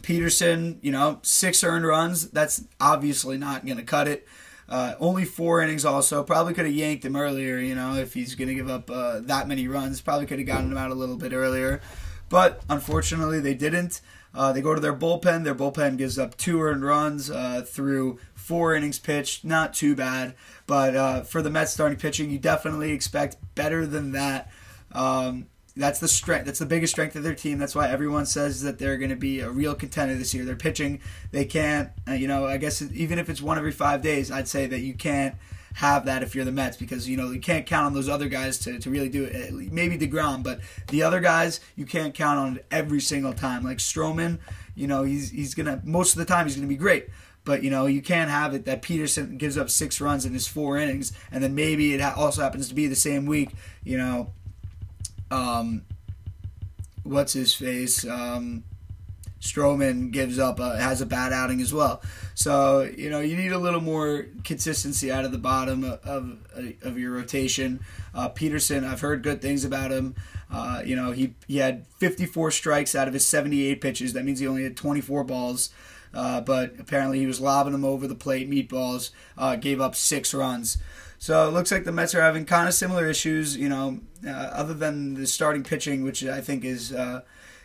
Peterson, 0.01 0.79
you 0.81 0.91
know, 0.91 1.19
six 1.23 1.63
earned 1.63 1.85
runs. 1.85 2.29
That's 2.31 2.63
obviously 2.79 3.37
not 3.37 3.65
going 3.65 3.77
to 3.77 3.83
cut 3.83 4.07
it. 4.07 4.27
Uh, 4.69 4.95
only 4.99 5.25
four 5.25 5.61
innings, 5.61 5.83
also. 5.83 6.23
Probably 6.23 6.53
could 6.53 6.65
have 6.65 6.73
yanked 6.73 7.03
him 7.03 7.15
earlier, 7.15 7.57
you 7.57 7.75
know, 7.75 7.95
if 7.95 8.13
he's 8.13 8.35
going 8.35 8.47
to 8.47 8.55
give 8.55 8.69
up 8.69 8.89
uh, 8.89 9.19
that 9.21 9.47
many 9.47 9.67
runs. 9.67 9.99
Probably 10.01 10.25
could 10.25 10.39
have 10.39 10.47
gotten 10.47 10.71
him 10.71 10.77
out 10.77 10.91
a 10.91 10.95
little 10.95 11.17
bit 11.17 11.33
earlier. 11.33 11.81
But 12.29 12.61
unfortunately, 12.69 13.41
they 13.41 13.53
didn't. 13.53 13.99
Uh, 14.33 14.53
they 14.53 14.61
go 14.61 14.73
to 14.73 14.79
their 14.79 14.93
bullpen. 14.93 15.43
Their 15.43 15.55
bullpen 15.55 15.97
gives 15.97 16.17
up 16.17 16.37
two 16.37 16.61
earned 16.61 16.85
runs 16.85 17.29
uh, 17.29 17.65
through 17.67 18.19
four 18.33 18.73
innings 18.73 18.97
pitched. 18.97 19.43
Not 19.43 19.73
too 19.73 19.93
bad. 19.93 20.35
But 20.67 20.95
uh, 20.95 21.21
for 21.23 21.41
the 21.41 21.49
Mets 21.49 21.73
starting 21.73 21.97
pitching, 21.97 22.29
you 22.29 22.39
definitely 22.39 22.91
expect 22.91 23.35
better 23.55 23.85
than 23.85 24.13
that. 24.13 24.49
Um, 24.93 25.47
that's 25.75 25.99
the 25.99 26.07
strength. 26.07 26.45
That's 26.45 26.59
the 26.59 26.65
biggest 26.65 26.93
strength 26.93 27.15
of 27.15 27.23
their 27.23 27.35
team. 27.35 27.57
That's 27.57 27.75
why 27.75 27.89
everyone 27.89 28.25
says 28.25 28.61
that 28.61 28.77
they're 28.77 28.97
going 28.97 29.09
to 29.09 29.15
be 29.15 29.39
a 29.39 29.49
real 29.49 29.73
contender 29.73 30.15
this 30.15 30.33
year. 30.33 30.43
They're 30.43 30.55
pitching. 30.55 30.99
They 31.31 31.45
can't. 31.45 31.89
Uh, 32.07 32.13
you 32.13 32.27
know, 32.27 32.45
I 32.45 32.57
guess 32.57 32.81
even 32.81 33.19
if 33.19 33.29
it's 33.29 33.41
one 33.41 33.57
every 33.57 33.71
five 33.71 34.01
days, 34.01 34.31
I'd 34.31 34.47
say 34.47 34.65
that 34.67 34.79
you 34.79 34.93
can't 34.93 35.35
have 35.75 36.05
that 36.05 36.21
if 36.23 36.35
you're 36.35 36.45
the 36.45 36.51
Mets 36.51 36.75
because 36.75 37.07
you 37.07 37.15
know 37.15 37.31
you 37.31 37.39
can't 37.39 37.65
count 37.65 37.85
on 37.85 37.93
those 37.93 38.09
other 38.09 38.27
guys 38.27 38.57
to, 38.59 38.79
to 38.79 38.89
really 38.89 39.09
do 39.09 39.23
it. 39.23 39.53
Maybe 39.71 39.97
Degrom, 39.97 40.43
but 40.43 40.59
the 40.89 41.03
other 41.03 41.19
guys 41.19 41.61
you 41.75 41.85
can't 41.85 42.13
count 42.13 42.39
on 42.39 42.59
every 42.69 42.99
single 42.99 43.33
time. 43.33 43.63
Like 43.63 43.77
Stroman, 43.77 44.39
you 44.75 44.87
know 44.87 45.03
he's 45.03 45.29
he's 45.29 45.55
gonna 45.55 45.81
most 45.85 46.13
of 46.13 46.19
the 46.19 46.25
time 46.25 46.45
he's 46.45 46.55
gonna 46.55 46.67
be 46.67 46.75
great. 46.75 47.07
But 47.43 47.63
you 47.63 47.69
know 47.69 47.85
you 47.85 48.01
can't 48.01 48.29
have 48.29 48.53
it 48.53 48.65
that 48.65 48.81
Peterson 48.81 49.37
gives 49.37 49.57
up 49.57 49.69
six 49.69 50.01
runs 50.01 50.25
in 50.25 50.33
his 50.33 50.47
four 50.47 50.77
innings, 50.77 51.13
and 51.31 51.43
then 51.43 51.55
maybe 51.55 51.93
it 51.93 52.01
also 52.01 52.41
happens 52.41 52.67
to 52.67 52.75
be 52.75 52.87
the 52.87 52.95
same 52.95 53.25
week. 53.25 53.51
You 53.83 53.97
know, 53.97 54.33
um, 55.31 55.83
what's 57.03 57.33
his 57.33 57.53
face? 57.53 58.05
Um, 58.05 58.63
Stroman 59.41 60.11
gives 60.11 60.37
up 60.37 60.59
a, 60.59 60.77
has 60.77 61.01
a 61.01 61.05
bad 61.05 61.33
outing 61.33 61.61
as 61.61 61.73
well. 61.73 62.01
So 62.35 62.81
you 62.81 63.09
know 63.09 63.19
you 63.21 63.35
need 63.35 63.51
a 63.51 63.57
little 63.57 63.81
more 63.81 64.27
consistency 64.43 65.11
out 65.11 65.25
of 65.25 65.31
the 65.31 65.39
bottom 65.39 65.83
of 65.83 65.99
of, 66.05 66.37
of 66.83 66.99
your 66.99 67.13
rotation. 67.13 67.79
Uh, 68.13 68.29
Peterson, 68.29 68.83
I've 68.83 69.01
heard 69.01 69.23
good 69.23 69.41
things 69.41 69.65
about 69.65 69.91
him. 69.91 70.15
Uh, 70.51 70.83
you 70.85 70.95
know 70.95 71.11
he 71.11 71.33
he 71.47 71.57
had 71.57 71.87
54 71.97 72.51
strikes 72.51 72.93
out 72.93 73.07
of 73.07 73.15
his 73.15 73.27
78 73.27 73.81
pitches. 73.81 74.13
That 74.13 74.25
means 74.25 74.39
he 74.39 74.47
only 74.47 74.63
had 74.63 74.77
24 74.77 75.23
balls. 75.23 75.71
Uh, 76.13 76.41
but 76.41 76.73
apparently 76.77 77.19
he 77.19 77.25
was 77.25 77.39
lobbing 77.39 77.71
them 77.71 77.85
over 77.85 78.05
the 78.05 78.15
plate, 78.15 78.49
meatballs, 78.49 79.11
uh, 79.37 79.55
gave 79.55 79.79
up 79.79 79.95
six 79.95 80.33
runs. 80.33 80.77
So 81.21 81.47
it 81.47 81.51
looks 81.51 81.71
like 81.71 81.83
the 81.83 81.91
Mets 81.91 82.15
are 82.15 82.21
having 82.23 82.45
kind 82.45 82.67
of 82.67 82.73
similar 82.73 83.07
issues, 83.07 83.55
you 83.55 83.69
know, 83.69 83.99
uh, 84.25 84.31
other 84.31 84.73
than 84.73 85.13
the 85.13 85.27
starting 85.27 85.61
pitching, 85.63 86.03
which 86.03 86.25
I 86.25 86.41
think 86.41 86.65
is, 86.65 86.91
uh, 86.91 87.21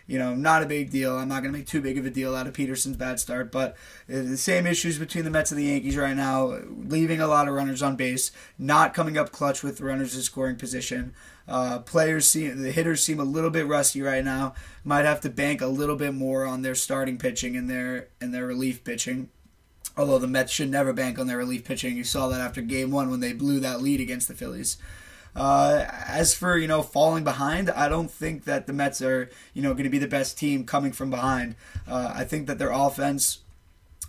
you 0.06 0.18
know, 0.18 0.34
not 0.34 0.62
a 0.62 0.66
big 0.66 0.90
deal. 0.90 1.16
I'm 1.16 1.28
not 1.28 1.42
going 1.42 1.54
to 1.54 1.58
make 1.58 1.66
too 1.66 1.80
big 1.80 1.96
of 1.96 2.04
a 2.04 2.10
deal 2.10 2.36
out 2.36 2.46
of 2.46 2.52
Peterson's 2.52 2.98
bad 2.98 3.18
start, 3.18 3.50
but 3.50 3.74
the 4.08 4.36
same 4.36 4.66
issues 4.66 4.98
between 4.98 5.24
the 5.24 5.30
Mets 5.30 5.52
and 5.52 5.58
the 5.58 5.64
Yankees 5.64 5.96
right 5.96 6.14
now, 6.14 6.58
leaving 6.68 7.18
a 7.18 7.26
lot 7.26 7.48
of 7.48 7.54
runners 7.54 7.82
on 7.82 7.96
base, 7.96 8.30
not 8.58 8.92
coming 8.92 9.16
up 9.16 9.32
clutch 9.32 9.62
with 9.62 9.80
runners 9.80 10.14
in 10.14 10.20
scoring 10.20 10.56
position. 10.56 11.14
Uh, 11.48 11.78
players 11.78 12.28
seem 12.28 12.60
the 12.60 12.72
hitters 12.72 13.02
seem 13.02 13.18
a 13.18 13.24
little 13.24 13.48
bit 13.50 13.66
rusty 13.66 14.02
right 14.02 14.24
now. 14.24 14.52
Might 14.84 15.06
have 15.06 15.22
to 15.22 15.30
bank 15.30 15.62
a 15.62 15.66
little 15.66 15.96
bit 15.96 16.12
more 16.12 16.44
on 16.44 16.60
their 16.60 16.74
starting 16.74 17.16
pitching 17.16 17.56
and 17.56 17.70
their 17.70 18.08
and 18.20 18.34
their 18.34 18.46
relief 18.46 18.84
pitching. 18.84 19.30
Although 19.96 20.18
the 20.18 20.26
Mets 20.26 20.52
should 20.52 20.70
never 20.70 20.92
bank 20.92 21.18
on 21.18 21.26
their 21.26 21.38
relief 21.38 21.64
pitching. 21.64 21.96
You 21.96 22.04
saw 22.04 22.28
that 22.28 22.40
after 22.40 22.60
Game 22.60 22.90
One 22.90 23.10
when 23.10 23.20
they 23.20 23.32
blew 23.32 23.60
that 23.60 23.80
lead 23.80 24.00
against 24.00 24.28
the 24.28 24.34
Phillies. 24.34 24.76
Uh, 25.36 25.86
as 26.06 26.34
for 26.34 26.56
you 26.56 26.66
know 26.66 26.82
falling 26.82 27.22
behind, 27.22 27.70
I 27.70 27.88
don't 27.88 28.10
think 28.10 28.44
that 28.44 28.66
the 28.66 28.72
Mets 28.72 29.02
are 29.02 29.30
you 29.52 29.62
know 29.62 29.72
going 29.74 29.84
to 29.84 29.90
be 29.90 29.98
the 29.98 30.08
best 30.08 30.38
team 30.38 30.64
coming 30.64 30.92
from 30.92 31.10
behind. 31.10 31.56
Uh, 31.86 32.12
I 32.14 32.24
think 32.24 32.46
that 32.46 32.58
their 32.58 32.70
offense 32.70 33.40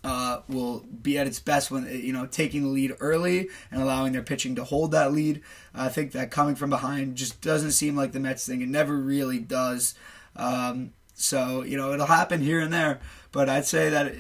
uh, 0.06 0.42
will 0.48 0.86
be 1.02 1.18
at 1.18 1.28
its 1.28 1.40
best 1.40 1.70
when 1.70 1.86
you 1.86 2.14
know 2.14 2.26
taking 2.26 2.64
the 2.64 2.70
lead 2.70 2.96
early 3.02 3.50
and 3.72 3.82
allowing 3.82 4.14
their 4.14 4.24
pitching 4.24 4.56
to 4.56 4.64
hold 4.64 4.92
that 4.92 5.12
lead. 5.12 5.42
I 5.76 5.90
think 5.90 6.14
that 6.14 6.32
coming 6.32 6.56
from 6.56 6.70
behind 6.70 7.18
just 7.18 7.42
doesn't 7.42 7.72
seem 7.72 7.96
like 7.96 8.14
the 8.14 8.22
Mets 8.22 8.48
thing. 8.48 8.62
It 8.62 8.70
never 8.70 8.96
really 8.96 9.40
does. 9.40 9.96
Um, 10.38 10.94
so 11.14 11.62
you 11.64 11.76
know 11.76 11.92
it'll 11.92 12.06
happen 12.06 12.40
here 12.40 12.62
and 12.62 12.72
there, 12.72 13.02
but 13.34 13.50
I'd 13.50 13.66
say 13.66 13.90
that 13.90 14.14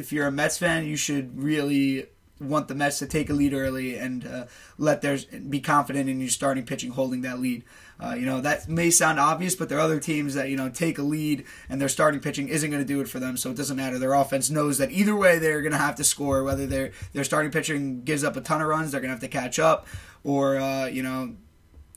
if 0.00 0.12
you're 0.12 0.26
a 0.26 0.32
Mets 0.32 0.58
fan, 0.58 0.86
you 0.86 0.96
should 0.96 1.40
really 1.40 2.06
want 2.40 2.68
the 2.68 2.74
Mets 2.74 2.98
to 3.00 3.06
take 3.06 3.28
a 3.28 3.34
lead 3.34 3.52
early 3.52 3.96
and 3.96 4.26
uh, 4.26 4.46
let 4.78 5.02
theirs 5.02 5.26
be 5.26 5.60
confident 5.60 6.08
in 6.08 6.20
your 6.20 6.30
starting 6.30 6.64
pitching 6.64 6.90
holding 6.90 7.20
that 7.20 7.38
lead. 7.38 7.62
Uh, 8.02 8.14
you 8.14 8.24
know 8.24 8.40
that 8.40 8.66
may 8.66 8.90
sound 8.90 9.20
obvious, 9.20 9.54
but 9.54 9.68
there 9.68 9.76
are 9.76 9.82
other 9.82 10.00
teams 10.00 10.32
that 10.34 10.48
you 10.48 10.56
know 10.56 10.70
take 10.70 10.98
a 10.98 11.02
lead 11.02 11.44
and 11.68 11.80
their 11.80 11.88
starting 11.88 12.18
pitching 12.18 12.48
isn't 12.48 12.70
going 12.70 12.82
to 12.82 12.88
do 12.88 13.00
it 13.02 13.08
for 13.08 13.20
them, 13.20 13.36
so 13.36 13.50
it 13.50 13.56
doesn't 13.56 13.76
matter. 13.76 13.98
Their 13.98 14.14
offense 14.14 14.48
knows 14.48 14.78
that 14.78 14.90
either 14.90 15.14
way 15.14 15.38
they're 15.38 15.60
going 15.60 15.72
to 15.72 15.78
have 15.78 15.96
to 15.96 16.04
score. 16.04 16.42
Whether 16.42 16.66
their 16.66 16.92
their 17.12 17.24
starting 17.24 17.52
pitching 17.52 18.02
gives 18.02 18.24
up 18.24 18.36
a 18.36 18.40
ton 18.40 18.62
of 18.62 18.68
runs, 18.68 18.92
they're 18.92 19.02
going 19.02 19.10
to 19.10 19.14
have 19.14 19.20
to 19.20 19.28
catch 19.28 19.58
up, 19.58 19.86
or 20.24 20.56
uh, 20.58 20.86
you 20.86 21.02
know 21.02 21.36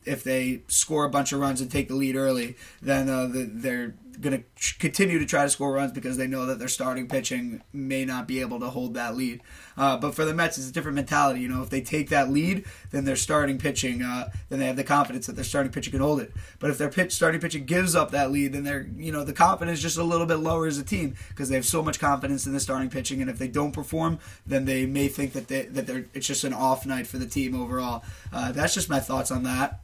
if 0.05 0.25
they 0.25 0.61
score 0.67 1.05
a 1.05 1.09
bunch 1.09 1.31
of 1.31 1.39
runs 1.39 1.61
and 1.61 1.71
take 1.71 1.87
the 1.87 1.95
lead 1.95 2.17
early, 2.17 2.57
then 2.81 3.07
uh, 3.07 3.25
the, 3.25 3.49
they're 3.49 3.95
going 4.21 4.43
to 4.43 4.79
continue 4.79 5.19
to 5.19 5.25
try 5.25 5.43
to 5.43 5.49
score 5.49 5.73
runs 5.73 5.91
because 5.91 6.17
they 6.17 6.27
know 6.27 6.45
that 6.45 6.59
their 6.59 6.67
starting 6.67 7.07
pitching 7.07 7.61
may 7.71 8.05
not 8.05 8.27
be 8.27 8.41
able 8.41 8.59
to 8.59 8.67
hold 8.67 8.93
that 8.93 9.15
lead. 9.15 9.41
Uh, 9.75 9.97
but 9.97 10.13
for 10.13 10.25
the 10.25 10.33
Mets, 10.33 10.57
it's 10.57 10.69
a 10.69 10.71
different 10.71 10.95
mentality. 10.95 11.41
You 11.41 11.47
know, 11.47 11.63
if 11.63 11.69
they 11.69 11.81
take 11.81 12.09
that 12.09 12.29
lead, 12.29 12.65
then 12.91 13.05
their 13.05 13.15
starting 13.15 13.57
pitching, 13.57 14.01
uh, 14.01 14.29
then 14.49 14.59
they 14.59 14.67
have 14.67 14.75
the 14.75 14.83
confidence 14.83 15.27
that 15.27 15.35
their 15.35 15.43
starting 15.43 15.71
pitching 15.71 15.91
can 15.91 16.01
hold 16.01 16.19
it. 16.21 16.31
But 16.59 16.69
if 16.69 16.77
their 16.77 16.89
pitch 16.89 17.11
starting 17.13 17.41
pitching 17.41 17.65
gives 17.65 17.95
up 17.95 18.11
that 18.11 18.31
lead, 18.31 18.53
then 18.53 18.63
they're 18.63 18.87
you 18.97 19.11
know 19.11 19.23
the 19.23 19.33
confidence 19.33 19.81
just 19.81 19.97
a 19.97 20.03
little 20.03 20.27
bit 20.27 20.35
lower 20.37 20.67
as 20.67 20.77
a 20.77 20.83
team 20.83 21.15
because 21.29 21.49
they 21.49 21.55
have 21.55 21.65
so 21.65 21.81
much 21.81 21.99
confidence 21.99 22.45
in 22.45 22.53
the 22.53 22.59
starting 22.59 22.89
pitching. 22.89 23.21
And 23.21 23.29
if 23.29 23.37
they 23.37 23.47
don't 23.47 23.71
perform, 23.71 24.19
then 24.45 24.65
they 24.65 24.85
may 24.85 25.07
think 25.07 25.33
that 25.33 25.47
they 25.47 25.63
that 25.65 25.87
they're 25.87 26.05
it's 26.13 26.27
just 26.27 26.43
an 26.43 26.53
off 26.53 26.85
night 26.85 27.07
for 27.07 27.17
the 27.17 27.27
team 27.27 27.59
overall. 27.59 28.03
Uh, 28.31 28.51
that's 28.51 28.73
just 28.73 28.89
my 28.89 28.99
thoughts 28.99 29.31
on 29.31 29.43
that. 29.43 29.79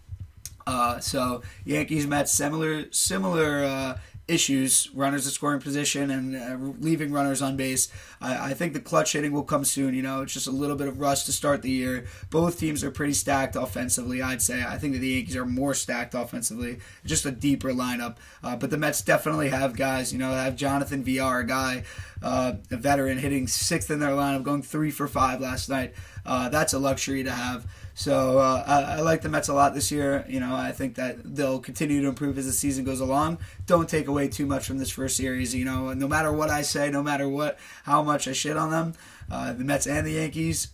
Uh, 0.70 1.00
so 1.00 1.42
Yankees 1.66 2.06
Mets 2.06 2.32
similar 2.32 2.92
similar 2.92 3.64
uh, 3.64 3.98
issues, 4.30 4.90
runners 4.94 5.26
in 5.26 5.32
scoring 5.32 5.60
position 5.60 6.12
and 6.12 6.36
uh, 6.36 6.74
leaving 6.80 7.12
runners 7.12 7.42
on 7.42 7.58
base. 7.58 7.92
I, 8.22 8.52
I, 8.52 8.54
think 8.54 8.74
the 8.74 8.80
clutch 8.80 9.14
hitting 9.14 9.32
will 9.32 9.44
come 9.44 9.66
soon. 9.66 9.94
You 9.94 10.02
know, 10.02 10.22
it's 10.22 10.34
just 10.34 10.48
a 10.48 10.52
little 10.52 10.76
bit 10.76 10.88
of 10.88 11.00
rust 11.00 11.26
to 11.26 11.32
start 11.32 11.62
the 11.62 11.72
year. 11.72 12.06
Both 12.30 12.60
teams 12.60 12.84
are 12.84 12.92
pretty 12.92 13.14
stacked 13.14 13.56
offensively, 13.56 14.22
I'd 14.22 14.42
say. 14.42 14.64
I 14.64 14.78
think 14.78 14.94
that 14.94 15.00
the 15.00 15.08
Yankees 15.08 15.36
are 15.36 15.46
more 15.46 15.74
stacked 15.74 16.14
offensively, 16.14 16.80
just 17.06 17.26
a 17.26 17.32
deeper 17.32 17.72
lineup. 17.72 18.18
Uh, 18.44 18.56
but 18.56 18.70
the 18.70 18.78
Mets 18.78 19.02
definitely 19.02 19.50
have 19.50 19.76
guys. 19.76 20.14
You 20.14 20.20
know, 20.20 20.32
have 20.32 20.56
Jonathan 20.56 21.04
Villar, 21.04 21.40
a 21.40 21.48
guy, 21.48 21.84
uh, 22.22 22.54
a 22.72 22.78
veteran, 22.78 23.18
hitting 23.18 23.48
sixth 23.48 23.90
in 23.90 24.00
their 24.00 24.10
lineup, 24.10 24.44
going 24.44 24.62
three 24.62 24.92
for 24.92 25.08
five 25.08 25.42
last 25.42 25.70
night. 25.70 25.94
Uh, 26.26 26.50
that's 26.50 26.74
a 26.74 26.80
luxury 26.80 27.24
to 27.24 27.32
have. 27.32 27.66
So 27.94 28.40
uh, 28.40 28.64
I, 28.66 28.98
I, 28.98 29.02
like 29.02 29.22
the 29.22 29.30
Mets 29.30 29.50
a 29.50 29.54
lot 29.54 29.74
this 29.74 29.92
year. 29.92 30.26
You 30.30 30.40
know, 30.40 30.56
I 30.56 30.72
think 30.72 30.96
that 30.96 31.36
they'll 31.36 31.60
continue 31.60 32.02
to 32.02 32.08
improve 32.08 32.38
as 32.38 32.46
the 32.46 32.54
season 32.54 32.86
goes 32.86 33.02
along. 33.02 33.40
Don't 33.66 33.90
take 33.90 34.08
away 34.08 34.28
too 34.30 34.46
much 34.46 34.66
from 34.66 34.78
this 34.78 34.90
first 34.90 35.18
series. 35.18 35.54
You 35.54 35.66
know, 35.66 35.94
no 35.94 36.08
matter 36.08 36.32
what 36.32 36.50
I 36.50 36.62
say, 36.62 36.90
no 36.90 37.04
matter 37.04 37.28
what 37.28 37.60
how 37.84 38.04
much 38.04 38.28
I 38.28 38.34
shit 38.34 38.58
on 38.58 38.72
them, 38.72 38.94
uh, 39.30 39.54
the 39.54 39.64
Mets 39.64 39.86
and 39.86 40.08
the 40.08 40.14
Yankees, 40.14 40.70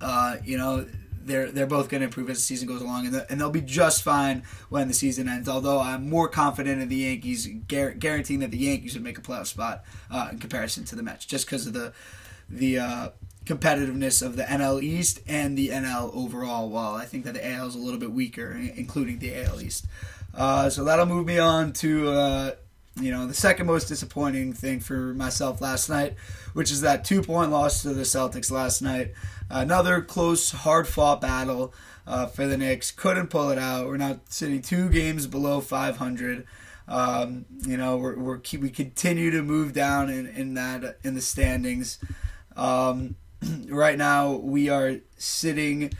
uh, 0.00 0.36
you 0.44 0.58
know, 0.58 0.86
they're 1.24 1.50
they're 1.50 1.66
both 1.66 1.88
going 1.88 2.00
to 2.00 2.06
improve 2.06 2.30
as 2.30 2.38
the 2.38 2.42
season 2.42 2.68
goes 2.68 2.80
along, 2.80 3.06
and, 3.06 3.14
the, 3.14 3.30
and 3.30 3.40
they'll 3.40 3.50
be 3.50 3.60
just 3.60 4.02
fine 4.02 4.42
when 4.68 4.88
the 4.88 4.94
season 4.94 5.28
ends. 5.28 5.48
Although 5.48 5.80
I'm 5.80 6.08
more 6.08 6.28
confident 6.28 6.80
in 6.80 6.88
the 6.88 6.96
Yankees, 6.96 7.48
gar- 7.68 7.92
guaranteeing 7.92 8.40
that 8.40 8.50
the 8.50 8.58
Yankees 8.58 8.94
would 8.94 9.02
make 9.02 9.18
a 9.18 9.22
playoff 9.22 9.46
spot 9.46 9.84
uh, 10.10 10.28
in 10.32 10.38
comparison 10.38 10.84
to 10.84 10.96
the 10.96 11.02
Mets, 11.02 11.26
just 11.26 11.46
because 11.46 11.66
of 11.66 11.72
the 11.72 11.92
the 12.48 12.78
uh, 12.78 13.08
competitiveness 13.44 14.24
of 14.24 14.36
the 14.36 14.42
NL 14.44 14.82
East 14.82 15.20
and 15.26 15.56
the 15.56 15.68
NL 15.68 16.14
overall. 16.14 16.68
While 16.68 16.94
I 16.94 17.04
think 17.04 17.24
that 17.24 17.34
the 17.34 17.46
AL 17.46 17.68
is 17.68 17.74
a 17.74 17.78
little 17.78 18.00
bit 18.00 18.12
weaker, 18.12 18.52
including 18.52 19.18
the 19.18 19.44
AL 19.44 19.60
East. 19.60 19.86
Uh, 20.34 20.70
so 20.70 20.84
that'll 20.84 21.06
move 21.06 21.26
me 21.26 21.38
on 21.38 21.72
to 21.72 22.08
uh, 22.08 22.50
you 22.96 23.10
know 23.10 23.26
the 23.26 23.34
second 23.34 23.66
most 23.66 23.88
disappointing 23.88 24.52
thing 24.52 24.80
for 24.80 25.14
myself 25.14 25.60
last 25.60 25.88
night, 25.88 26.14
which 26.52 26.70
is 26.70 26.80
that 26.80 27.04
two 27.04 27.22
point 27.22 27.50
loss 27.50 27.82
to 27.82 27.94
the 27.94 28.02
Celtics 28.02 28.50
last 28.50 28.82
night. 28.82 29.12
Another 29.48 30.00
close, 30.00 30.50
hard 30.50 30.86
fought 30.86 31.20
battle 31.20 31.74
uh, 32.06 32.26
for 32.26 32.46
the 32.46 32.56
Knicks. 32.56 32.90
Couldn't 32.90 33.28
pull 33.28 33.50
it 33.50 33.58
out. 33.58 33.86
We're 33.86 33.96
now 33.96 34.20
sitting 34.28 34.62
two 34.62 34.88
games 34.88 35.26
below 35.26 35.60
500. 35.60 36.46
Um, 36.88 37.46
you 37.66 37.76
know, 37.76 37.96
we're, 37.96 38.18
we're, 38.18 38.40
we 38.58 38.70
continue 38.70 39.30
to 39.30 39.42
move 39.42 39.72
down 39.72 40.10
in, 40.10 40.26
in 40.26 40.54
that 40.54 40.98
in 41.04 41.14
the 41.14 41.20
standings. 41.20 41.98
Um, 42.56 43.16
right 43.68 43.96
now 43.96 44.32
we 44.32 44.68
are 44.68 44.96
sitting 45.16 45.92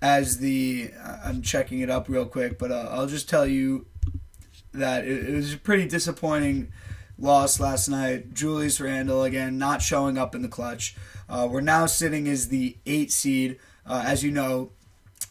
as 0.00 0.38
the 0.38 0.90
I'm 1.24 1.42
checking 1.42 1.80
it 1.80 1.90
up 1.90 2.08
real 2.08 2.26
quick, 2.26 2.58
but 2.58 2.70
uh, 2.70 2.88
I'll 2.90 3.06
just 3.06 3.28
tell 3.28 3.46
you 3.46 3.86
that 4.74 5.06
it, 5.06 5.28
it, 5.28 5.34
was 5.34 5.54
a 5.54 5.58
pretty 5.58 5.86
disappointing 5.88 6.72
loss 7.18 7.60
last 7.60 7.88
night. 7.88 8.34
Julius 8.34 8.80
Randle 8.80 9.22
again 9.22 9.58
not 9.58 9.82
showing 9.82 10.18
up 10.18 10.34
in 10.34 10.42
the 10.42 10.48
clutch. 10.48 10.96
Uh, 11.28 11.48
we're 11.50 11.60
now 11.60 11.86
sitting 11.86 12.28
as 12.28 12.48
the 12.48 12.76
eight 12.86 13.12
seed. 13.12 13.58
Uh, 13.86 14.02
as 14.06 14.22
you 14.22 14.30
know, 14.30 14.70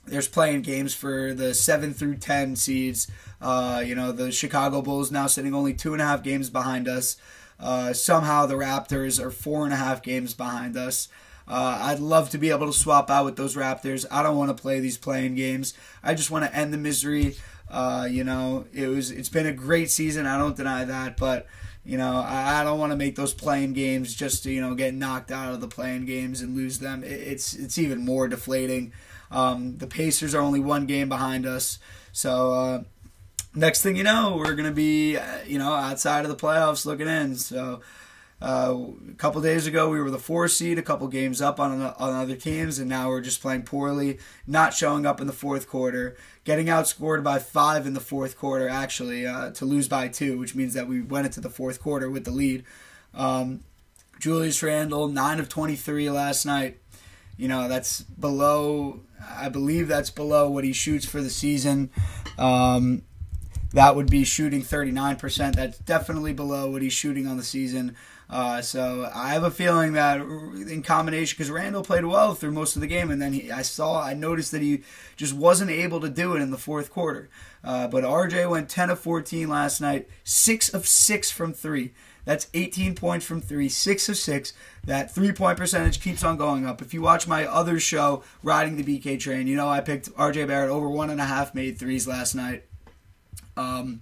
there's 0.05 0.27
play-in 0.27 0.61
games 0.61 0.93
for 0.93 1.33
the 1.33 1.53
seven 1.53 1.93
through 1.93 2.15
ten 2.15 2.55
seeds. 2.55 3.09
Uh, 3.41 3.83
you 3.85 3.95
know 3.95 4.11
the 4.11 4.31
Chicago 4.31 4.81
Bulls 4.81 5.11
now 5.11 5.27
sitting 5.27 5.53
only 5.53 5.73
two 5.73 5.93
and 5.93 6.01
a 6.01 6.05
half 6.05 6.23
games 6.23 6.49
behind 6.49 6.87
us. 6.87 7.17
Uh, 7.59 7.93
somehow 7.93 8.45
the 8.45 8.55
Raptors 8.55 9.23
are 9.23 9.31
four 9.31 9.63
and 9.63 9.73
a 9.73 9.77
half 9.77 10.01
games 10.01 10.33
behind 10.33 10.75
us. 10.75 11.07
Uh, 11.47 11.79
I'd 11.81 11.99
love 11.99 12.29
to 12.31 12.37
be 12.37 12.49
able 12.49 12.67
to 12.67 12.73
swap 12.73 13.09
out 13.09 13.25
with 13.25 13.35
those 13.35 13.55
Raptors. 13.55 14.05
I 14.09 14.23
don't 14.23 14.37
want 14.37 14.55
to 14.55 14.61
play 14.61 14.79
these 14.79 14.97
play-in 14.97 15.35
games. 15.35 15.73
I 16.01 16.13
just 16.13 16.31
want 16.31 16.45
to 16.45 16.55
end 16.55 16.73
the 16.73 16.77
misery. 16.77 17.35
Uh, 17.69 18.07
you 18.09 18.23
know, 18.23 18.65
it 18.73 18.87
was 18.87 19.11
it's 19.11 19.29
been 19.29 19.45
a 19.45 19.53
great 19.53 19.89
season. 19.89 20.25
I 20.25 20.37
don't 20.37 20.55
deny 20.55 20.85
that, 20.85 21.17
but 21.17 21.47
you 21.85 21.97
know, 21.97 22.17
I, 22.17 22.61
I 22.61 22.63
don't 22.63 22.79
want 22.79 22.91
to 22.91 22.95
make 22.95 23.15
those 23.15 23.33
play-in 23.33 23.73
games 23.73 24.13
just 24.13 24.43
to 24.43 24.51
you 24.51 24.61
know 24.61 24.75
get 24.75 24.93
knocked 24.93 25.31
out 25.31 25.53
of 25.53 25.61
the 25.61 25.67
play-in 25.67 26.05
games 26.05 26.41
and 26.41 26.55
lose 26.55 26.79
them. 26.79 27.03
It, 27.03 27.11
it's 27.11 27.53
it's 27.53 27.77
even 27.77 28.05
more 28.05 28.27
deflating. 28.27 28.93
Um, 29.31 29.77
the 29.77 29.87
Pacers 29.87 30.35
are 30.35 30.41
only 30.41 30.59
one 30.59 30.85
game 30.85 31.09
behind 31.09 31.45
us, 31.45 31.79
so 32.11 32.53
uh, 32.53 32.83
next 33.55 33.81
thing 33.81 33.95
you 33.95 34.03
know, 34.03 34.35
we're 34.37 34.55
gonna 34.55 34.71
be 34.71 35.17
uh, 35.17 35.39
you 35.45 35.57
know 35.57 35.73
outside 35.73 36.25
of 36.25 36.29
the 36.29 36.37
playoffs 36.37 36.85
looking 36.85 37.07
in. 37.07 37.35
So. 37.35 37.81
Uh, 38.41 38.77
a 39.09 39.13
couple 39.13 39.41
days 39.41 39.65
ago, 39.65 39.89
we 39.89 40.01
were 40.01 40.11
the 40.11 40.19
four 40.19 40.47
seed, 40.49 40.77
a 40.77 40.81
couple 40.81 41.07
games 41.07 41.41
up 41.41 41.59
on, 41.59 41.81
on 41.81 42.13
other 42.13 42.35
teams, 42.35 42.77
and 42.77 42.89
now 42.89 43.07
we're 43.07 43.21
just 43.21 43.41
playing 43.41 43.63
poorly, 43.63 44.19
not 44.45 44.73
showing 44.73 45.05
up 45.05 45.21
in 45.21 45.27
the 45.27 45.33
fourth 45.33 45.69
quarter, 45.69 46.17
getting 46.43 46.65
outscored 46.65 47.23
by 47.23 47.39
five 47.39 47.87
in 47.87 47.93
the 47.93 48.01
fourth 48.01 48.37
quarter, 48.37 48.67
actually, 48.67 49.25
uh, 49.25 49.51
to 49.51 49.63
lose 49.63 49.87
by 49.87 50.09
two, 50.09 50.37
which 50.37 50.55
means 50.55 50.73
that 50.73 50.87
we 50.87 51.01
went 51.01 51.25
into 51.25 51.39
the 51.39 51.49
fourth 51.49 51.81
quarter 51.81 52.09
with 52.09 52.25
the 52.25 52.31
lead. 52.31 52.65
Um, 53.13 53.63
Julius 54.19 54.61
Randle, 54.61 55.07
9 55.07 55.39
of 55.39 55.49
23 55.49 56.09
last 56.09 56.45
night. 56.45 56.79
You 57.37 57.47
know, 57.47 57.67
that's 57.67 58.01
below, 58.01 59.01
I 59.37 59.49
believe 59.49 59.87
that's 59.87 60.09
below 60.09 60.49
what 60.49 60.63
he 60.63 60.73
shoots 60.73 61.05
for 61.05 61.21
the 61.21 61.29
season. 61.29 61.89
Um, 62.37 63.03
that 63.73 63.95
would 63.95 64.09
be 64.09 64.23
shooting 64.23 64.61
39%. 64.61 65.55
That's 65.55 65.79
definitely 65.79 66.33
below 66.33 66.69
what 66.69 66.81
he's 66.81 66.93
shooting 66.93 67.27
on 67.27 67.37
the 67.37 67.43
season. 67.43 67.95
Uh, 68.29 68.61
so 68.61 69.09
I 69.13 69.29
have 69.29 69.43
a 69.43 69.51
feeling 69.51 69.93
that 69.93 70.19
in 70.21 70.81
combination, 70.81 71.35
because 71.37 71.51
Randle 71.51 71.83
played 71.83 72.05
well 72.05 72.33
through 72.33 72.51
most 72.51 72.75
of 72.75 72.81
the 72.81 72.87
game, 72.87 73.11
and 73.11 73.21
then 73.21 73.33
he, 73.33 73.51
I 73.51 73.61
saw, 73.61 74.01
I 74.01 74.13
noticed 74.13 74.51
that 74.51 74.61
he 74.61 74.83
just 75.15 75.33
wasn't 75.33 75.69
able 75.69 75.99
to 76.01 76.09
do 76.09 76.35
it 76.35 76.41
in 76.41 76.51
the 76.51 76.57
fourth 76.57 76.91
quarter. 76.91 77.29
Uh, 77.63 77.87
but 77.87 78.03
RJ 78.03 78.49
went 78.49 78.69
10 78.69 78.89
of 78.89 78.99
14 78.99 79.47
last 79.49 79.81
night, 79.81 80.09
6 80.23 80.69
of 80.69 80.87
6 80.87 81.31
from 81.31 81.53
3. 81.53 81.93
That's 82.25 82.47
18 82.53 82.95
points 82.95 83.25
from 83.25 83.41
3, 83.41 83.67
6 83.67 84.09
of 84.09 84.17
6. 84.17 84.53
That 84.85 85.13
three 85.13 85.31
point 85.31 85.57
percentage 85.57 86.01
keeps 86.01 86.23
on 86.23 86.37
going 86.37 86.65
up. 86.65 86.81
If 86.81 86.93
you 86.93 87.01
watch 87.01 87.27
my 87.27 87.45
other 87.45 87.79
show, 87.79 88.23
Riding 88.43 88.77
the 88.77 88.83
BK 88.83 89.19
Train, 89.19 89.47
you 89.47 89.55
know 89.55 89.67
I 89.67 89.81
picked 89.81 90.13
RJ 90.15 90.47
Barrett 90.47 90.69
over 90.69 90.89
one 90.89 91.09
and 91.09 91.21
a 91.21 91.25
half 91.25 91.53
made 91.53 91.77
threes 91.77 92.07
last 92.07 92.33
night. 92.33 92.63
Um, 93.57 94.01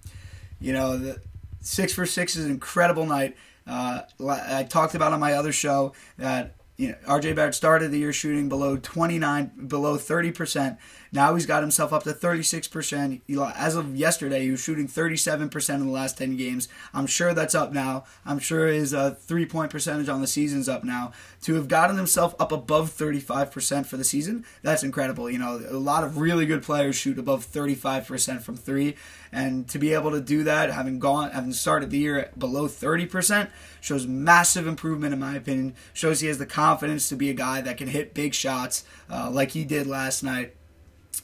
you 0.60 0.74
know, 0.74 0.98
the, 0.98 1.22
six 1.62 1.94
for 1.94 2.06
six 2.06 2.36
is 2.36 2.46
an 2.46 2.52
incredible 2.52 3.06
night. 3.06 3.36
Uh, 3.67 4.02
I 4.28 4.63
talked 4.63 4.95
about 4.95 5.13
on 5.13 5.19
my 5.19 5.34
other 5.34 5.52
show 5.52 5.93
that 6.17 6.56
you 6.78 6.89
know, 6.89 6.95
RJ 7.06 7.36
Barrett 7.36 7.54
started 7.54 7.91
the 7.91 8.00
year 8.00 8.12
shooting 8.12 8.50
below 8.50 8.76
29, 8.76 9.67
below 9.67 9.97
30%. 9.97 10.78
Now 11.13 11.36
he's 11.36 11.45
got 11.45 11.62
himself 11.62 11.91
up 11.91 12.04
to 12.04 12.13
36%. 12.13 13.21
As 13.56 13.76
of 13.76 13.95
yesterday, 13.95 14.43
he 14.43 14.52
was 14.52 14.63
shooting 14.63 14.88
37% 14.88 15.76
in 15.76 15.88
the 15.88 15.91
last 15.91 16.17
10 16.17 16.38
games. 16.38 16.69
I'm 16.93 17.06
sure 17.06 17.34
that's 17.34 17.54
up 17.54 17.74
now. 17.74 18.06
I'm 18.26 18.39
sure 18.39 18.67
his 18.67 18.93
uh, 18.93 19.15
three 19.19 19.45
point 19.45 19.71
percentage 19.71 20.08
on 20.08 20.21
the 20.21 20.28
season's 20.28 20.69
up 20.69 20.86
now. 20.86 21.12
To 21.43 21.56
have 21.56 21.67
gotten 21.67 21.97
himself 21.97 22.34
up 22.39 22.54
above 22.54 22.91
35% 22.91 23.86
for 23.86 23.97
the 23.97 24.04
season, 24.06 24.45
that's 24.62 24.84
incredible. 24.84 25.30
You 25.30 25.39
know, 25.39 25.62
a 25.69 25.78
lot 25.78 26.06
of 26.06 26.17
really 26.17 26.45
good 26.45 26.63
players 26.63 26.95
shoot 26.95 27.19
above 27.19 27.45
35% 27.45 28.41
from 28.41 28.56
three. 28.56 28.95
And 29.34 29.67
to 29.69 29.80
be 29.80 29.93
able 29.93 30.12
to 30.12 30.21
do 30.21 30.43
that, 30.43 30.71
having 30.71 31.00
gone, 31.00 31.32
having 31.32 31.54
started 31.54 31.89
the 31.89 31.97
year 31.97 32.32
below 32.38 32.67
30%, 32.67 33.50
shows 33.82 34.08
massive 34.08 34.65
improvement 34.65 35.13
in 35.13 35.19
my 35.19 35.36
opinion. 35.36 35.76
Shows 35.93 36.21
he 36.21 36.28
has 36.28 36.38
the 36.38 36.45
confidence 36.45 37.10
to 37.10 37.15
be 37.15 37.30
a 37.30 37.34
guy 37.34 37.60
that 37.62 37.78
can 37.78 37.88
hit 37.88 38.13
big 38.13 38.34
shots 38.34 38.86
uh, 39.10 39.30
like 39.30 39.52
he 39.52 39.65
did 39.65 39.88
last 39.88 40.24
night. 40.24 40.56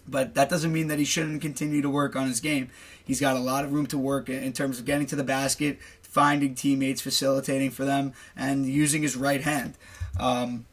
But 0.08 0.36
that 0.36 0.50
doesn't 0.50 0.72
mean 0.72 0.88
that 0.88 1.00
he 1.00 1.06
shouldn't 1.06 1.42
continue 1.42 1.82
to 1.82 1.90
work 1.90 2.16
on 2.16 2.28
his 2.28 2.40
game. 2.40 2.70
He's 3.04 3.20
got 3.20 3.36
a 3.36 3.40
lot 3.40 3.66
of 3.66 3.74
room 3.74 3.88
to 3.88 3.98
work 3.98 4.30
in 4.30 4.54
terms 4.54 4.80
of 4.80 4.86
getting 4.86 5.08
to 5.08 5.16
the 5.16 5.24
basket, 5.24 5.80
finding 6.02 6.56
teammates, 6.56 7.02
facilitating 7.02 7.72
for 7.72 7.86
them, 7.86 8.14
and 8.36 8.66
using 8.66 9.02
his 9.02 9.16
right 9.16 9.42
hand. 9.42 9.76
Um, 10.20 10.66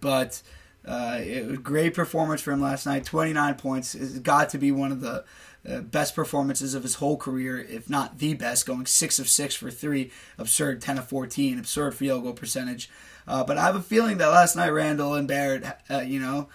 but 0.00 0.42
uh, 0.86 1.18
it 1.20 1.46
was 1.46 1.58
great 1.58 1.94
performance 1.94 2.40
for 2.40 2.52
him 2.52 2.60
last 2.60 2.86
night. 2.86 3.04
29 3.04 3.54
points. 3.54 3.94
It's 3.94 4.18
got 4.18 4.50
to 4.50 4.58
be 4.58 4.70
one 4.70 4.92
of 4.92 5.00
the 5.00 5.24
uh, 5.68 5.80
best 5.80 6.14
performances 6.14 6.74
of 6.74 6.82
his 6.84 6.96
whole 6.96 7.16
career, 7.16 7.58
if 7.58 7.90
not 7.90 8.18
the 8.18 8.34
best, 8.34 8.66
going 8.66 8.86
6 8.86 9.18
of 9.18 9.28
6 9.28 9.54
for 9.56 9.70
3, 9.70 10.10
absurd 10.38 10.80
10 10.80 10.98
of 10.98 11.08
14, 11.08 11.58
absurd 11.58 11.94
field 11.94 12.22
goal 12.22 12.34
percentage. 12.34 12.88
Uh, 13.26 13.42
but 13.42 13.58
I 13.58 13.62
have 13.62 13.74
a 13.74 13.82
feeling 13.82 14.18
that 14.18 14.28
last 14.28 14.54
night 14.54 14.68
Randle 14.68 15.14
and 15.14 15.26
Barrett, 15.26 15.64
uh, 15.90 16.00
you 16.00 16.20
know, 16.20 16.48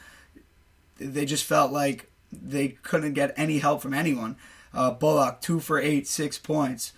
they 1.02 1.26
just 1.26 1.46
felt 1.46 1.72
like 1.72 2.10
they 2.32 2.70
couldn't 2.70 3.14
get 3.14 3.34
any 3.36 3.60
help 3.60 3.82
from 3.82 3.94
anyone. 3.94 4.38
Uh, 4.74 4.92
Bullock, 4.92 5.42
2 5.42 5.60
for 5.60 5.80
8, 5.80 6.08
6 6.08 6.38
points. 6.40 6.94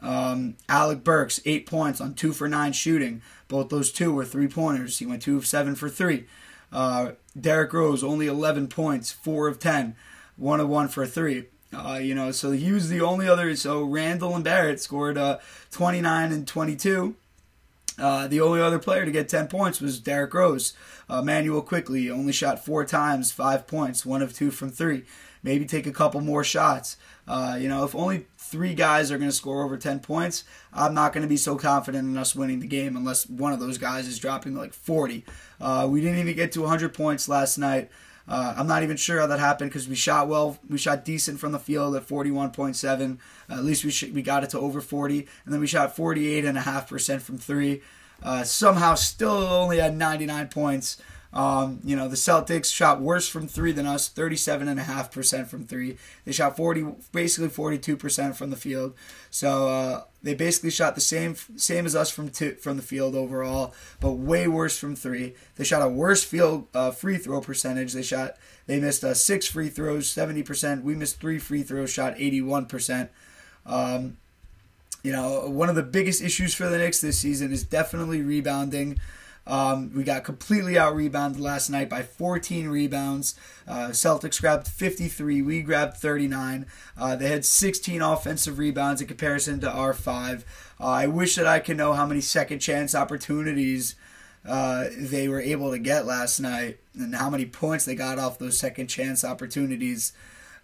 Um, 0.00 0.56
Alec 0.68 1.04
Burks, 1.04 1.40
8 1.44 1.66
points 1.66 2.00
on 2.00 2.14
2 2.14 2.32
for 2.32 2.48
9 2.48 2.72
shooting. 2.72 3.22
Both 3.48 3.68
those 3.68 3.90
two 3.90 4.12
were 4.12 4.24
three 4.24 4.48
pointers. 4.48 4.98
He 4.98 5.06
went 5.06 5.22
2 5.22 5.36
of 5.36 5.46
7 5.46 5.74
for 5.74 5.88
3. 5.88 6.24
Uh, 6.72 7.12
Derrick 7.38 7.72
Rose, 7.72 8.04
only 8.04 8.26
11 8.26 8.68
points, 8.68 9.10
4 9.10 9.48
of 9.48 9.58
10, 9.58 9.96
1 10.36 10.60
of 10.60 10.68
1 10.68 10.88
for 10.88 11.06
3. 11.06 11.44
Uh, 11.72 11.98
you 12.00 12.14
know, 12.14 12.30
so 12.30 12.52
he 12.52 12.72
was 12.72 12.88
the 12.88 13.00
only 13.00 13.28
other. 13.28 13.54
So 13.56 13.82
Randle 13.82 14.34
and 14.34 14.44
Barrett 14.44 14.80
scored 14.80 15.18
uh, 15.18 15.38
29 15.70 16.32
and 16.32 16.46
22. 16.46 17.14
Uh, 17.98 18.26
the 18.28 18.40
only 18.40 18.60
other 18.60 18.78
player 18.78 19.04
to 19.04 19.10
get 19.10 19.28
10 19.28 19.48
points 19.48 19.80
was 19.80 19.98
Derrick 19.98 20.32
Rose. 20.34 20.74
Uh, 21.10 21.20
Immanuel 21.20 21.62
Quickley 21.62 22.10
only 22.10 22.32
shot 22.32 22.64
four 22.64 22.84
times, 22.84 23.32
five 23.32 23.66
points, 23.66 24.06
one 24.06 24.22
of 24.22 24.32
two 24.32 24.50
from 24.50 24.70
three. 24.70 25.04
Maybe 25.42 25.64
take 25.64 25.86
a 25.86 25.92
couple 25.92 26.20
more 26.20 26.44
shots. 26.44 26.96
Uh, 27.26 27.56
you 27.60 27.68
know, 27.68 27.84
if 27.84 27.94
only 27.94 28.26
three 28.36 28.74
guys 28.74 29.12
are 29.12 29.18
going 29.18 29.30
to 29.30 29.36
score 29.36 29.62
over 29.62 29.76
10 29.76 30.00
points, 30.00 30.44
I'm 30.72 30.94
not 30.94 31.12
going 31.12 31.22
to 31.22 31.28
be 31.28 31.36
so 31.36 31.56
confident 31.56 32.08
in 32.08 32.16
us 32.16 32.34
winning 32.34 32.60
the 32.60 32.66
game 32.66 32.96
unless 32.96 33.28
one 33.28 33.52
of 33.52 33.60
those 33.60 33.78
guys 33.78 34.08
is 34.08 34.18
dropping 34.18 34.54
like 34.54 34.72
40. 34.72 35.24
Uh, 35.60 35.86
we 35.90 36.00
didn't 36.00 36.18
even 36.18 36.34
get 36.34 36.52
to 36.52 36.62
100 36.62 36.94
points 36.94 37.28
last 37.28 37.58
night. 37.58 37.90
Uh, 38.28 38.54
I'm 38.56 38.66
not 38.66 38.82
even 38.82 38.96
sure 38.96 39.20
how 39.20 39.26
that 39.26 39.38
happened 39.38 39.70
because 39.70 39.88
we 39.88 39.94
shot 39.94 40.28
well. 40.28 40.58
We 40.68 40.76
shot 40.78 41.04
decent 41.04 41.40
from 41.40 41.52
the 41.52 41.58
field 41.58 41.96
at 41.96 42.06
41.7. 42.06 43.18
Uh, 43.48 43.54
at 43.54 43.64
least 43.64 43.84
we 43.84 43.90
sh- 43.90 44.10
we 44.12 44.22
got 44.22 44.44
it 44.44 44.50
to 44.50 44.58
over 44.58 44.80
40, 44.80 45.26
and 45.44 45.54
then 45.54 45.60
we 45.60 45.66
shot 45.66 45.96
48.5% 45.96 47.20
from 47.20 47.38
three. 47.38 47.80
Uh, 48.22 48.42
somehow, 48.42 48.94
still 48.94 49.30
only 49.30 49.78
had 49.78 49.96
99 49.96 50.48
points. 50.48 50.98
Um, 51.32 51.80
you 51.84 51.94
know, 51.94 52.08
the 52.08 52.16
Celtics 52.16 52.72
shot 52.72 53.00
worse 53.00 53.28
from 53.28 53.48
three 53.48 53.72
than 53.72 53.86
us, 53.86 54.08
37.5% 54.08 55.46
from 55.46 55.66
three. 55.66 55.96
They 56.24 56.32
shot 56.32 56.56
40, 56.56 56.86
basically 57.12 57.48
42% 57.48 58.34
from 58.34 58.50
the 58.50 58.56
field. 58.56 58.94
So 59.30 59.68
uh, 59.68 60.02
they 60.22 60.34
basically 60.34 60.70
shot 60.70 60.94
the 60.94 61.00
same 61.00 61.36
same 61.56 61.86
as 61.86 61.94
us 61.94 62.10
from 62.10 62.30
from 62.30 62.76
the 62.76 62.82
field 62.82 63.14
overall, 63.14 63.72
but 64.00 64.12
way 64.12 64.48
worse 64.48 64.76
from 64.76 64.96
three. 64.96 65.34
They 65.56 65.64
shot 65.64 65.82
a 65.82 65.88
worse 65.88 66.24
field 66.24 66.66
uh, 66.74 66.90
free 66.90 67.18
throw 67.18 67.40
percentage. 67.40 67.92
They 67.92 68.02
shot 68.02 68.36
they 68.66 68.78
missed 68.80 69.02
uh, 69.02 69.14
six 69.14 69.46
free 69.46 69.70
throws, 69.70 70.12
70%. 70.12 70.82
We 70.82 70.94
missed 70.94 71.20
three 71.20 71.38
free 71.38 71.62
throws, 71.62 71.90
shot 71.90 72.16
81%. 72.16 73.08
Um, 73.64 74.18
you 75.02 75.10
know, 75.10 75.48
one 75.48 75.70
of 75.70 75.74
the 75.74 75.82
biggest 75.82 76.22
issues 76.22 76.54
for 76.54 76.68
the 76.68 76.76
Knicks 76.76 77.00
this 77.00 77.18
season 77.18 77.50
is 77.50 77.64
definitely 77.64 78.20
rebounding. 78.20 78.98
Um, 79.48 79.90
we 79.94 80.04
got 80.04 80.24
completely 80.24 80.78
out 80.78 80.94
rebounded 80.94 81.40
last 81.40 81.70
night 81.70 81.88
by 81.88 82.02
14 82.02 82.68
rebounds. 82.68 83.34
Uh, 83.66 83.88
Celtics 83.88 84.40
grabbed 84.40 84.68
53. 84.68 85.40
We 85.40 85.62
grabbed 85.62 85.96
39. 85.96 86.66
Uh, 86.98 87.16
they 87.16 87.28
had 87.28 87.46
16 87.46 88.02
offensive 88.02 88.58
rebounds 88.58 89.00
in 89.00 89.08
comparison 89.08 89.58
to 89.60 89.70
our 89.70 89.94
five. 89.94 90.44
Uh, 90.78 90.88
I 90.88 91.06
wish 91.06 91.34
that 91.36 91.46
I 91.46 91.60
could 91.60 91.78
know 91.78 91.94
how 91.94 92.04
many 92.04 92.20
second 92.20 92.58
chance 92.58 92.94
opportunities 92.94 93.96
uh, 94.46 94.88
they 94.96 95.28
were 95.28 95.40
able 95.40 95.70
to 95.70 95.78
get 95.78 96.06
last 96.06 96.40
night 96.40 96.78
and 96.94 97.14
how 97.14 97.30
many 97.30 97.46
points 97.46 97.86
they 97.86 97.94
got 97.94 98.18
off 98.18 98.38
those 98.38 98.58
second 98.58 98.88
chance 98.88 99.24
opportunities. 99.24 100.12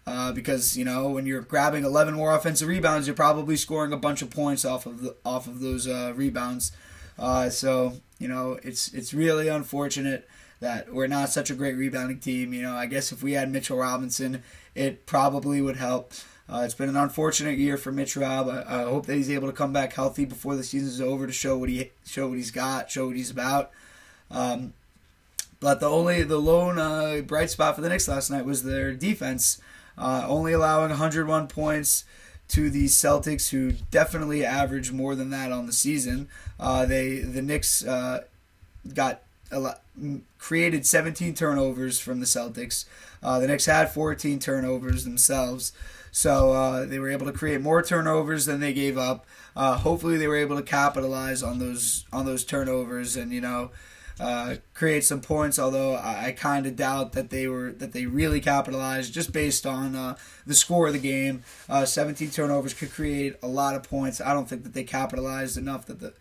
Uh, 0.07 0.31
because 0.31 0.77
you 0.77 0.85
know 0.85 1.09
when 1.09 1.25
you're 1.25 1.41
grabbing 1.41 1.83
11 1.83 2.13
more 2.13 2.35
offensive 2.35 2.67
rebounds, 2.67 3.07
you're 3.07 3.15
probably 3.15 3.55
scoring 3.55 3.91
a 3.91 3.97
bunch 3.97 4.21
of 4.21 4.29
points 4.29 4.63
off 4.63 4.85
of 4.85 5.01
the, 5.01 5.15
off 5.25 5.47
of 5.47 5.59
those 5.59 5.87
uh, 5.87 6.13
rebounds. 6.15 6.71
Uh, 7.17 7.49
so 7.49 7.93
you 8.19 8.27
know 8.27 8.59
it's 8.63 8.93
it's 8.93 9.13
really 9.13 9.47
unfortunate 9.47 10.27
that 10.59 10.93
we're 10.93 11.07
not 11.07 11.29
such 11.29 11.49
a 11.49 11.55
great 11.55 11.75
rebounding 11.75 12.19
team. 12.19 12.53
You 12.53 12.63
know, 12.63 12.75
I 12.75 12.85
guess 12.85 13.11
if 13.11 13.21
we 13.21 13.33
had 13.33 13.51
Mitchell 13.51 13.77
Robinson, 13.77 14.43
it 14.73 15.05
probably 15.05 15.61
would 15.61 15.77
help. 15.77 16.13
Uh, 16.47 16.61
it's 16.63 16.75
been 16.75 16.89
an 16.89 16.95
unfortunate 16.95 17.57
year 17.57 17.75
for 17.75 17.91
Mitch 17.91 18.15
Rob. 18.15 18.47
I, 18.47 18.63
I, 18.67 18.83
hope 18.83 19.07
that 19.07 19.15
he's 19.15 19.31
able 19.31 19.47
to 19.47 19.53
come 19.53 19.73
back 19.73 19.93
healthy 19.93 20.25
before 20.25 20.55
the 20.55 20.63
season 20.63 20.89
is 20.89 21.01
over 21.01 21.25
to 21.25 21.33
show 21.33 21.57
what 21.57 21.69
he 21.69 21.91
show 22.05 22.27
what 22.27 22.37
he's 22.37 22.51
got, 22.51 22.91
show 22.91 23.07
what 23.07 23.15
he's 23.15 23.31
about. 23.31 23.71
Um, 24.29 24.73
but 25.59 25.79
the 25.79 25.89
only 25.89 26.21
the 26.23 26.37
lone 26.37 26.77
uh, 26.77 27.21
bright 27.25 27.49
spot 27.49 27.75
for 27.75 27.81
the 27.81 27.89
Knicks 27.89 28.07
last 28.07 28.29
night 28.29 28.45
was 28.45 28.61
their 28.63 28.93
defense, 28.93 29.59
uh, 29.97 30.25
only 30.27 30.53
allowing 30.53 30.89
101 30.89 31.47
points 31.47 32.03
to 32.49 32.69
the 32.69 32.85
Celtics, 32.85 33.49
who 33.49 33.73
definitely 33.91 34.45
averaged 34.45 34.93
more 34.93 35.15
than 35.15 35.29
that 35.31 35.51
on 35.51 35.65
the 35.65 35.73
season. 35.73 36.27
Uh, 36.59 36.85
they 36.85 37.19
the 37.19 37.41
Knicks 37.41 37.85
uh, 37.85 38.23
got 38.93 39.21
a 39.51 39.59
lot, 39.59 39.81
created 40.37 40.85
17 40.85 41.33
turnovers 41.33 41.99
from 41.99 42.19
the 42.19 42.25
Celtics. 42.25 42.85
Uh, 43.23 43.39
the 43.39 43.47
Knicks 43.47 43.65
had 43.65 43.91
14 43.91 44.39
turnovers 44.39 45.03
themselves, 45.03 45.71
so 46.11 46.53
uh, 46.53 46.85
they 46.85 46.99
were 46.99 47.09
able 47.09 47.25
to 47.25 47.31
create 47.31 47.61
more 47.61 47.81
turnovers 47.81 48.45
than 48.45 48.59
they 48.59 48.73
gave 48.73 48.97
up. 48.97 49.25
Uh, 49.55 49.77
hopefully, 49.77 50.17
they 50.17 50.27
were 50.27 50.35
able 50.35 50.57
to 50.57 50.63
capitalize 50.63 51.41
on 51.41 51.59
those 51.59 52.05
on 52.11 52.25
those 52.25 52.43
turnovers 52.43 53.15
and 53.15 53.31
you 53.31 53.41
know 53.41 53.71
uh, 54.19 54.55
create 54.73 55.03
some 55.03 55.21
points. 55.21 55.59
Although 55.59 55.95
I, 55.95 56.27
I 56.27 56.31
kind 56.31 56.65
of 56.65 56.75
doubt 56.75 57.13
that 57.13 57.29
they 57.29 57.47
were 57.47 57.71
that 57.71 57.93
they 57.93 58.05
really 58.05 58.39
capitalized 58.39 59.13
just 59.13 59.33
based 59.33 59.65
on 59.65 59.95
uh, 59.95 60.15
the 60.45 60.55
score 60.55 60.87
of 60.87 60.93
the 60.93 60.99
game. 60.99 61.43
Uh, 61.69 61.85
17 61.85 62.29
turnovers 62.31 62.73
could 62.73 62.91
create 62.91 63.35
a 63.41 63.47
lot 63.47 63.75
of 63.75 63.83
points. 63.83 64.21
I 64.21 64.33
don't 64.33 64.47
think 64.47 64.63
that 64.63 64.73
they 64.73 64.83
capitalized 64.83 65.57
enough 65.57 65.85
that 65.85 65.99
the 65.99 66.13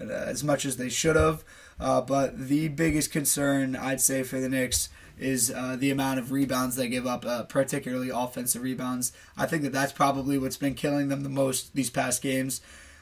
as 0.00 0.42
much 0.42 0.64
as 0.64 0.76
they 0.76 0.88
should 0.88 1.16
have. 1.16 1.44
Uh, 1.78 2.00
but 2.00 2.48
the 2.48 2.68
biggest 2.68 3.10
concern 3.10 3.76
I'd 3.76 4.00
say 4.00 4.22
for 4.22 4.40
the 4.40 4.48
Knicks 4.48 4.88
is 5.18 5.52
uh, 5.54 5.76
the 5.78 5.90
amount 5.90 6.18
of 6.18 6.32
rebounds 6.32 6.76
they 6.76 6.88
give 6.88 7.06
up, 7.06 7.26
uh, 7.26 7.42
particularly 7.44 8.10
offensive 8.10 8.62
rebounds. 8.62 9.12
I 9.36 9.46
think 9.46 9.62
that 9.62 9.72
that's 9.72 9.92
probably 9.92 10.38
what's 10.38 10.56
been 10.56 10.74
killing 10.74 11.08
them 11.08 11.22
the 11.22 11.28
most 11.28 11.74
these 11.74 11.90
past 11.90 12.22
games. 12.22 12.60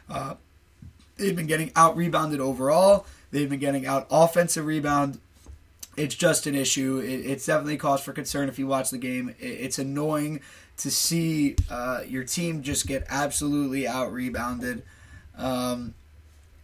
Uh, 0.09 0.35
they've 1.17 1.37
been 1.37 1.47
getting 1.47 1.71
out 1.77 1.97
rebounded 1.97 2.41
overall. 2.41 3.07
They've 3.31 3.49
been 3.49 3.59
getting 3.59 3.87
out 3.87 4.07
offensive 4.11 4.67
rebound. 4.67 5.21
It's 5.97 6.15
just 6.15 6.47
an 6.47 6.55
issue. 6.55 6.99
It, 6.99 7.27
it's 7.27 7.47
definitely 7.47 7.77
cause 7.77 8.01
for 8.01 8.13
concern 8.13 8.49
if 8.49 8.59
you 8.59 8.67
watch 8.67 8.91
the 8.91 8.99
game. 8.99 9.35
It, 9.41 9.47
it's 9.47 9.79
annoying 9.79 10.41
to 10.79 10.91
see 10.91 11.57
uh, 11.71 12.03
your 12.07 12.25
team 12.25 12.63
just 12.63 12.87
get 12.87 13.05
absolutely 13.09 13.87
out 13.87 14.13
rebounded. 14.13 14.83
Um, 15.37 15.95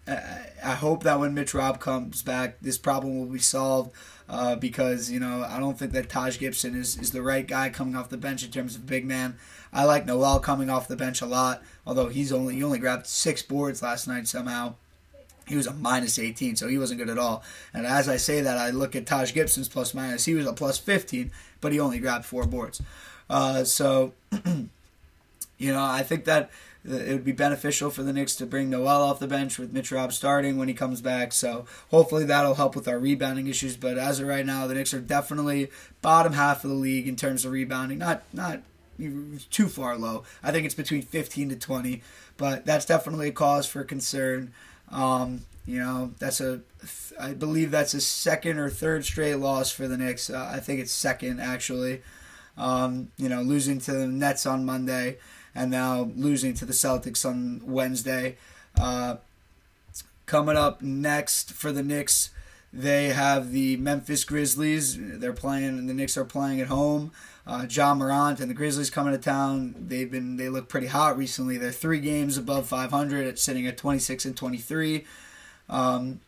I 0.07 0.75
hope 0.75 1.03
that 1.05 1.19
when 1.19 1.35
Mitch 1.35 1.55
Rob 1.55 1.81
comes 1.81 2.23
back, 2.23 2.61
this 2.61 2.77
problem 2.77 3.19
will 3.19 3.27
be 3.27 3.39
solved. 3.39 3.93
Uh, 4.27 4.57
because 4.57 5.11
you 5.11 5.21
know 5.21 5.45
I 5.47 5.59
don't 5.59 5.79
think 5.79 5.93
that 5.93 6.09
Taj 6.09 6.39
Gibson 6.39 6.75
is, 6.75 6.97
is 6.97 7.11
the 7.11 7.21
right 7.21 7.47
guy 7.47 7.69
coming 7.69 7.95
off 7.95 8.09
the 8.09 8.17
bench 8.17 8.43
in 8.43 8.51
terms 8.51 8.75
of 8.75 8.87
big 8.87 9.05
man. 9.05 9.37
I 9.71 9.85
like 9.85 10.07
Noel 10.07 10.41
coming 10.41 10.71
off 10.71 10.89
the 10.89 10.97
bench 10.97 11.21
a 11.21 11.27
lot, 11.27 11.63
although 11.87 12.09
he's 12.09 12.33
only 12.33 12.55
he 12.55 12.65
only 12.65 12.79
grabbed 12.79 13.07
six 13.07 13.43
boards 13.43 13.83
last 13.83 14.09
night 14.09 14.27
somehow. 14.27 14.77
He 15.47 15.57
was 15.57 15.67
a 15.67 15.75
minus 15.75 16.19
18, 16.19 16.57
so 16.57 16.69
he 16.69 16.79
wasn't 16.79 17.01
good 17.01 17.11
at 17.11 17.19
all. 17.19 17.43
And 17.73 17.87
as 17.87 18.09
I 18.09 18.17
say 18.17 18.41
that, 18.41 18.57
I 18.57 18.71
look 18.71 18.97
at 18.97 19.07
Taj 19.07 19.33
Gibson's 19.35 19.69
plus 19.69 19.95
minus. 19.95 20.25
He 20.25 20.35
was 20.35 20.47
a 20.47 20.53
plus 20.53 20.79
15, 20.79 21.31
but 21.61 21.73
he 21.73 21.81
only 21.81 21.99
grabbed 21.99 22.25
four 22.25 22.45
boards. 22.47 22.81
Uh, 23.29 23.65
so, 23.65 24.13
you 25.59 25.73
know, 25.73 25.85
I 25.85 26.03
think 26.03 26.25
that 26.25 26.51
it 26.87 27.13
would 27.13 27.25
be 27.25 27.33
beneficial 27.33 27.91
for 27.91 28.03
the 28.03 28.13
Knicks 28.13 28.37
to 28.37 28.47
bring 28.47 28.69
Noel 28.69 29.03
off 29.03 29.19
the 29.19 29.27
bench 29.27 29.59
with 29.59 29.73
Mitch 29.73 29.91
Rob 29.91 30.13
starting 30.13 30.59
when 30.59 30.69
he 30.69 30.75
comes 30.75 31.01
back. 31.01 31.33
So 31.33 31.65
hopefully 31.91 32.25
that'll 32.25 32.57
help 32.57 32.77
with 32.77 32.87
our 32.87 32.99
rebounding 32.99 33.47
issues. 33.47 33.77
But 33.77 33.97
as 33.97 34.21
of 34.21 34.29
right 34.29 34.45
now, 34.45 34.67
the 34.67 34.75
Knicks 34.75 34.93
are 34.93 35.01
definitely 35.01 35.71
bottom 36.03 36.35
half 36.35 36.63
of 36.63 36.71
the 36.71 36.77
league 36.77 37.09
in 37.09 37.17
terms 37.17 37.45
of 37.45 37.53
rebounding. 37.53 37.99
Not 37.99 38.23
not 38.35 38.61
too 39.51 39.69
far 39.69 39.97
low. 39.97 40.25
I 40.43 40.53
think 40.53 40.67
it's 40.67 40.75
between 40.75 41.03
15 41.03 41.49
to 41.51 41.57
20, 41.57 42.03
but 42.37 42.67
that's 42.67 42.85
definitely 42.85 43.29
a 43.29 43.33
cause 43.33 43.67
for 43.67 43.83
concern. 43.83 44.53
Um, 44.91 45.43
you 45.67 45.79
know, 45.79 46.13
that's 46.19 46.41
a, 46.41 46.61
I 47.19 47.33
believe 47.33 47.71
that's 47.71 47.95
a 47.95 48.01
second 48.01 48.59
or 48.59 48.69
third 48.69 49.05
straight 49.05 49.37
loss 49.37 49.71
for 49.71 49.89
the 49.89 49.97
Knicks. 49.97 50.29
Uh, 50.29 50.51
I 50.53 50.61
think 50.61 50.81
it's 50.81 50.93
second 50.93 51.41
actually. 51.41 52.03
Um, 52.57 53.11
you 53.17 53.29
know, 53.29 53.43
losing 53.43 53.81
to 53.81 53.93
the 53.93 54.07
Nets 54.07 54.47
on 54.47 54.65
Monday 54.65 55.17
and 55.55 55.71
now 55.71 56.11
losing 56.17 56.55
to 56.55 56.65
the 56.65 56.73
Celtics 56.73 57.29
on 57.29 57.63
Wednesday. 57.65 58.37
Uh, 58.79 59.17
coming 60.27 60.57
up 60.57 60.83
next 60.83 61.53
for 61.53 61.73
the 61.73 61.83
Knicks, 61.83 62.31
they 62.73 63.09
have 63.09 63.53
the 63.53 63.77
Memphis 63.77 64.25
Grizzlies. 64.25 64.97
They're 64.99 65.33
playing, 65.33 65.87
the 65.87 65.95
Knicks 65.95 66.17
are 66.17 66.25
playing 66.25 66.61
at 66.61 66.69
home. 66.69 67.13
Uh, 67.47 67.67
Ja 67.69 67.95
Morant 67.95 68.41
and 68.41 68.51
the 68.51 68.55
Grizzlies 68.55 68.91
coming 68.91 69.13
to 69.13 69.19
town. 69.19 69.75
They've 69.79 70.11
been 70.11 70.37
they 70.37 70.49
look 70.49 70.69
pretty 70.69 70.87
hot 70.87 71.19
recently. 71.19 71.59
They're 71.59 71.73
three 71.73 72.01
games 72.01 72.39
above 72.39 72.67
500. 72.67 73.27
It's 73.27 73.43
sitting 73.43 73.67
at 73.67 73.77
26 73.77 74.25
and 74.25 74.37
23. 74.37 75.05
Um, 75.69 76.21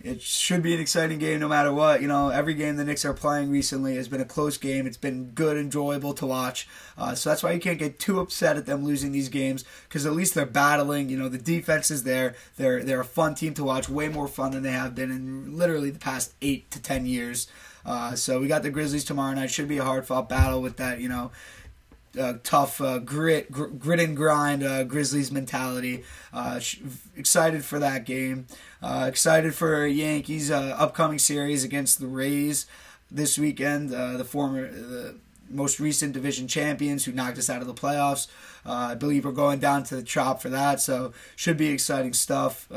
it 0.00 0.22
should 0.22 0.62
be 0.62 0.74
an 0.74 0.80
exciting 0.80 1.18
game 1.18 1.40
no 1.40 1.48
matter 1.48 1.72
what. 1.72 2.00
You 2.00 2.08
know, 2.08 2.28
every 2.28 2.54
game 2.54 2.76
the 2.76 2.84
Knicks 2.84 3.04
are 3.04 3.14
playing 3.14 3.50
recently 3.50 3.96
has 3.96 4.06
been 4.06 4.20
a 4.20 4.24
close 4.24 4.56
game. 4.56 4.86
It's 4.86 4.96
been 4.96 5.30
good, 5.30 5.56
enjoyable 5.56 6.14
to 6.14 6.26
watch. 6.26 6.68
Uh, 6.96 7.14
so 7.16 7.30
that's 7.30 7.42
why 7.42 7.50
you 7.52 7.60
can't 7.60 7.80
get 7.80 7.98
too 7.98 8.20
upset 8.20 8.56
at 8.56 8.66
them 8.66 8.84
losing 8.84 9.10
these 9.10 9.28
games 9.28 9.64
because 9.88 10.06
at 10.06 10.12
least 10.12 10.34
they're 10.34 10.46
battling. 10.46 11.08
You 11.08 11.18
know, 11.18 11.28
the 11.28 11.38
defense 11.38 11.90
is 11.90 12.04
there. 12.04 12.36
They're 12.56 12.82
they're 12.84 13.00
a 13.00 13.04
fun 13.04 13.34
team 13.34 13.54
to 13.54 13.64
watch, 13.64 13.88
way 13.88 14.08
more 14.08 14.28
fun 14.28 14.52
than 14.52 14.62
they 14.62 14.72
have 14.72 14.94
been 14.94 15.10
in 15.10 15.56
literally 15.56 15.90
the 15.90 15.98
past 15.98 16.32
eight 16.42 16.70
to 16.70 16.80
ten 16.80 17.04
years. 17.04 17.48
Uh, 17.84 18.14
so 18.14 18.40
we 18.40 18.48
got 18.48 18.62
the 18.62 18.70
Grizzlies 18.70 19.04
tomorrow 19.04 19.34
night. 19.34 19.50
Should 19.50 19.68
be 19.68 19.78
a 19.78 19.84
hard 19.84 20.06
fought 20.06 20.28
battle 20.28 20.60
with 20.60 20.76
that. 20.76 21.00
You 21.00 21.08
know, 21.08 21.30
uh, 22.18 22.34
tough 22.42 22.80
uh, 22.80 22.98
grit, 22.98 23.50
gr- 23.50 23.66
grit 23.66 24.00
and 24.00 24.16
grind 24.16 24.62
uh, 24.62 24.84
Grizzlies 24.84 25.30
mentality. 25.30 26.04
Uh, 26.32 26.58
sh- 26.58 26.78
excited 27.16 27.64
for 27.64 27.78
that 27.78 28.04
game. 28.04 28.46
Uh, 28.82 29.06
excited 29.08 29.54
for 29.54 29.86
Yankees 29.86 30.50
upcoming 30.50 31.18
series 31.18 31.64
against 31.64 32.00
the 32.00 32.06
Rays 32.06 32.66
this 33.10 33.38
weekend. 33.38 33.90
the 33.90 34.24
former, 34.24 34.70
most 35.50 35.80
recent 35.80 36.12
division 36.12 36.48
champions 36.48 37.04
who 37.04 37.12
knocked 37.12 37.38
us 37.38 37.50
out 37.50 37.60
of 37.60 37.66
the 37.66 37.74
playoffs. 37.74 38.28
I 38.66 38.94
believe 38.94 39.24
we're 39.24 39.32
going 39.32 39.60
down 39.60 39.84
to 39.84 39.96
the 39.96 40.02
Trop 40.02 40.42
for 40.42 40.50
that, 40.50 40.80
so 40.80 41.12
should 41.36 41.56
be 41.56 41.68
exciting 41.68 42.12
stuff. 42.12 42.68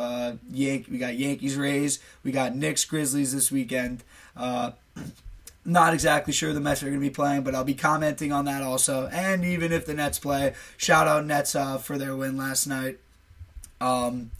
Yank, 0.51 0.87
we 0.89 0.97
got 0.97 1.15
Yankees 1.15 1.55
Rays, 1.57 1.99
we 2.23 2.31
got 2.31 2.55
Knicks 2.55 2.85
Grizzlies 2.85 3.33
this 3.33 3.51
weekend. 3.51 4.03
Not 5.63 5.93
exactly 5.93 6.33
sure 6.33 6.53
the 6.53 6.59
Mets 6.59 6.81
are 6.81 6.87
going 6.87 6.99
to 6.99 6.99
be 6.99 7.11
playing, 7.11 7.43
but 7.43 7.53
I'll 7.53 7.63
be 7.63 7.75
commenting 7.75 8.31
on 8.31 8.45
that 8.45 8.63
also. 8.63 9.07
And 9.13 9.45
even 9.45 9.71
if 9.71 9.85
the 9.85 9.93
Nets 9.93 10.17
play, 10.17 10.55
shout 10.75 11.07
out 11.07 11.25
Nets 11.27 11.53
uh, 11.53 11.77
for 11.77 11.99
their 11.99 12.15
win 12.15 12.35
last 12.35 12.65
night. 12.65 12.97
Um, 13.79 14.31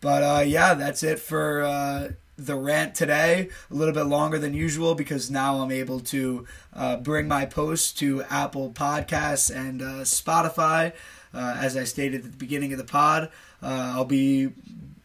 but 0.00 0.22
uh, 0.24 0.42
yeah, 0.44 0.74
that's 0.74 1.04
it 1.04 1.20
for 1.20 1.62
uh, 1.62 2.08
the 2.46 2.56
rant 2.56 2.94
today. 2.94 3.48
A 3.70 3.74
little 3.74 3.94
bit 3.94 4.04
longer 4.04 4.38
than 4.38 4.54
usual 4.54 4.94
because 4.94 5.30
now 5.30 5.56
I'm 5.56 5.70
able 5.70 6.00
to 6.00 6.46
uh, 6.72 6.96
bring 6.96 7.28
my 7.28 7.46
posts 7.46 7.92
to 7.94 8.22
Apple 8.24 8.70
Podcasts 8.70 9.54
and 9.54 9.82
uh, 9.82 10.04
Spotify. 10.04 10.92
Uh, 11.32 11.56
as 11.58 11.76
I 11.76 11.84
stated 11.84 12.24
at 12.24 12.30
the 12.32 12.36
beginning 12.36 12.72
of 12.72 12.78
the 12.78 12.84
pod, 12.84 13.30
uh, 13.62 13.92
I'll 13.94 14.04
be, 14.04 14.50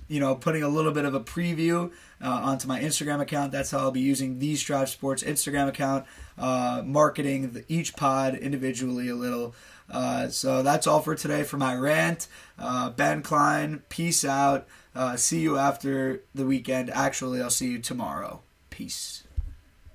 you 0.07 0.19
know, 0.19 0.35
putting 0.35 0.63
a 0.63 0.67
little 0.67 0.91
bit 0.91 1.05
of 1.05 1.13
a 1.13 1.19
preview 1.19 1.91
uh, 2.21 2.27
onto 2.29 2.67
my 2.67 2.79
Instagram 2.79 3.21
account. 3.21 3.51
That's 3.51 3.71
how 3.71 3.79
I'll 3.79 3.91
be 3.91 3.99
using 3.99 4.39
the 4.39 4.55
Strive 4.55 4.89
Sports 4.89 5.21
Instagram 5.21 5.67
account, 5.67 6.05
uh, 6.37 6.81
marketing 6.83 7.51
the, 7.51 7.65
each 7.67 7.95
pod 7.95 8.35
individually 8.35 9.09
a 9.09 9.15
little. 9.15 9.53
So 10.31 10.63
that's 10.63 10.87
all 10.87 11.01
for 11.01 11.13
today 11.13 11.43
for 11.43 11.57
my 11.57 11.75
rant. 11.75 12.27
Ben 12.95 13.21
Klein, 13.21 13.83
peace 13.89 14.25
out. 14.25 14.67
Uh, 14.95 15.17
see 15.17 15.41
you 15.41 15.57
after 15.57 16.23
the 16.33 16.45
weekend. 16.45 16.89
Actually, 16.89 17.41
I'll 17.41 17.49
see 17.49 17.71
you 17.71 17.79
tomorrow. 17.79 18.41
Peace. 18.69 19.24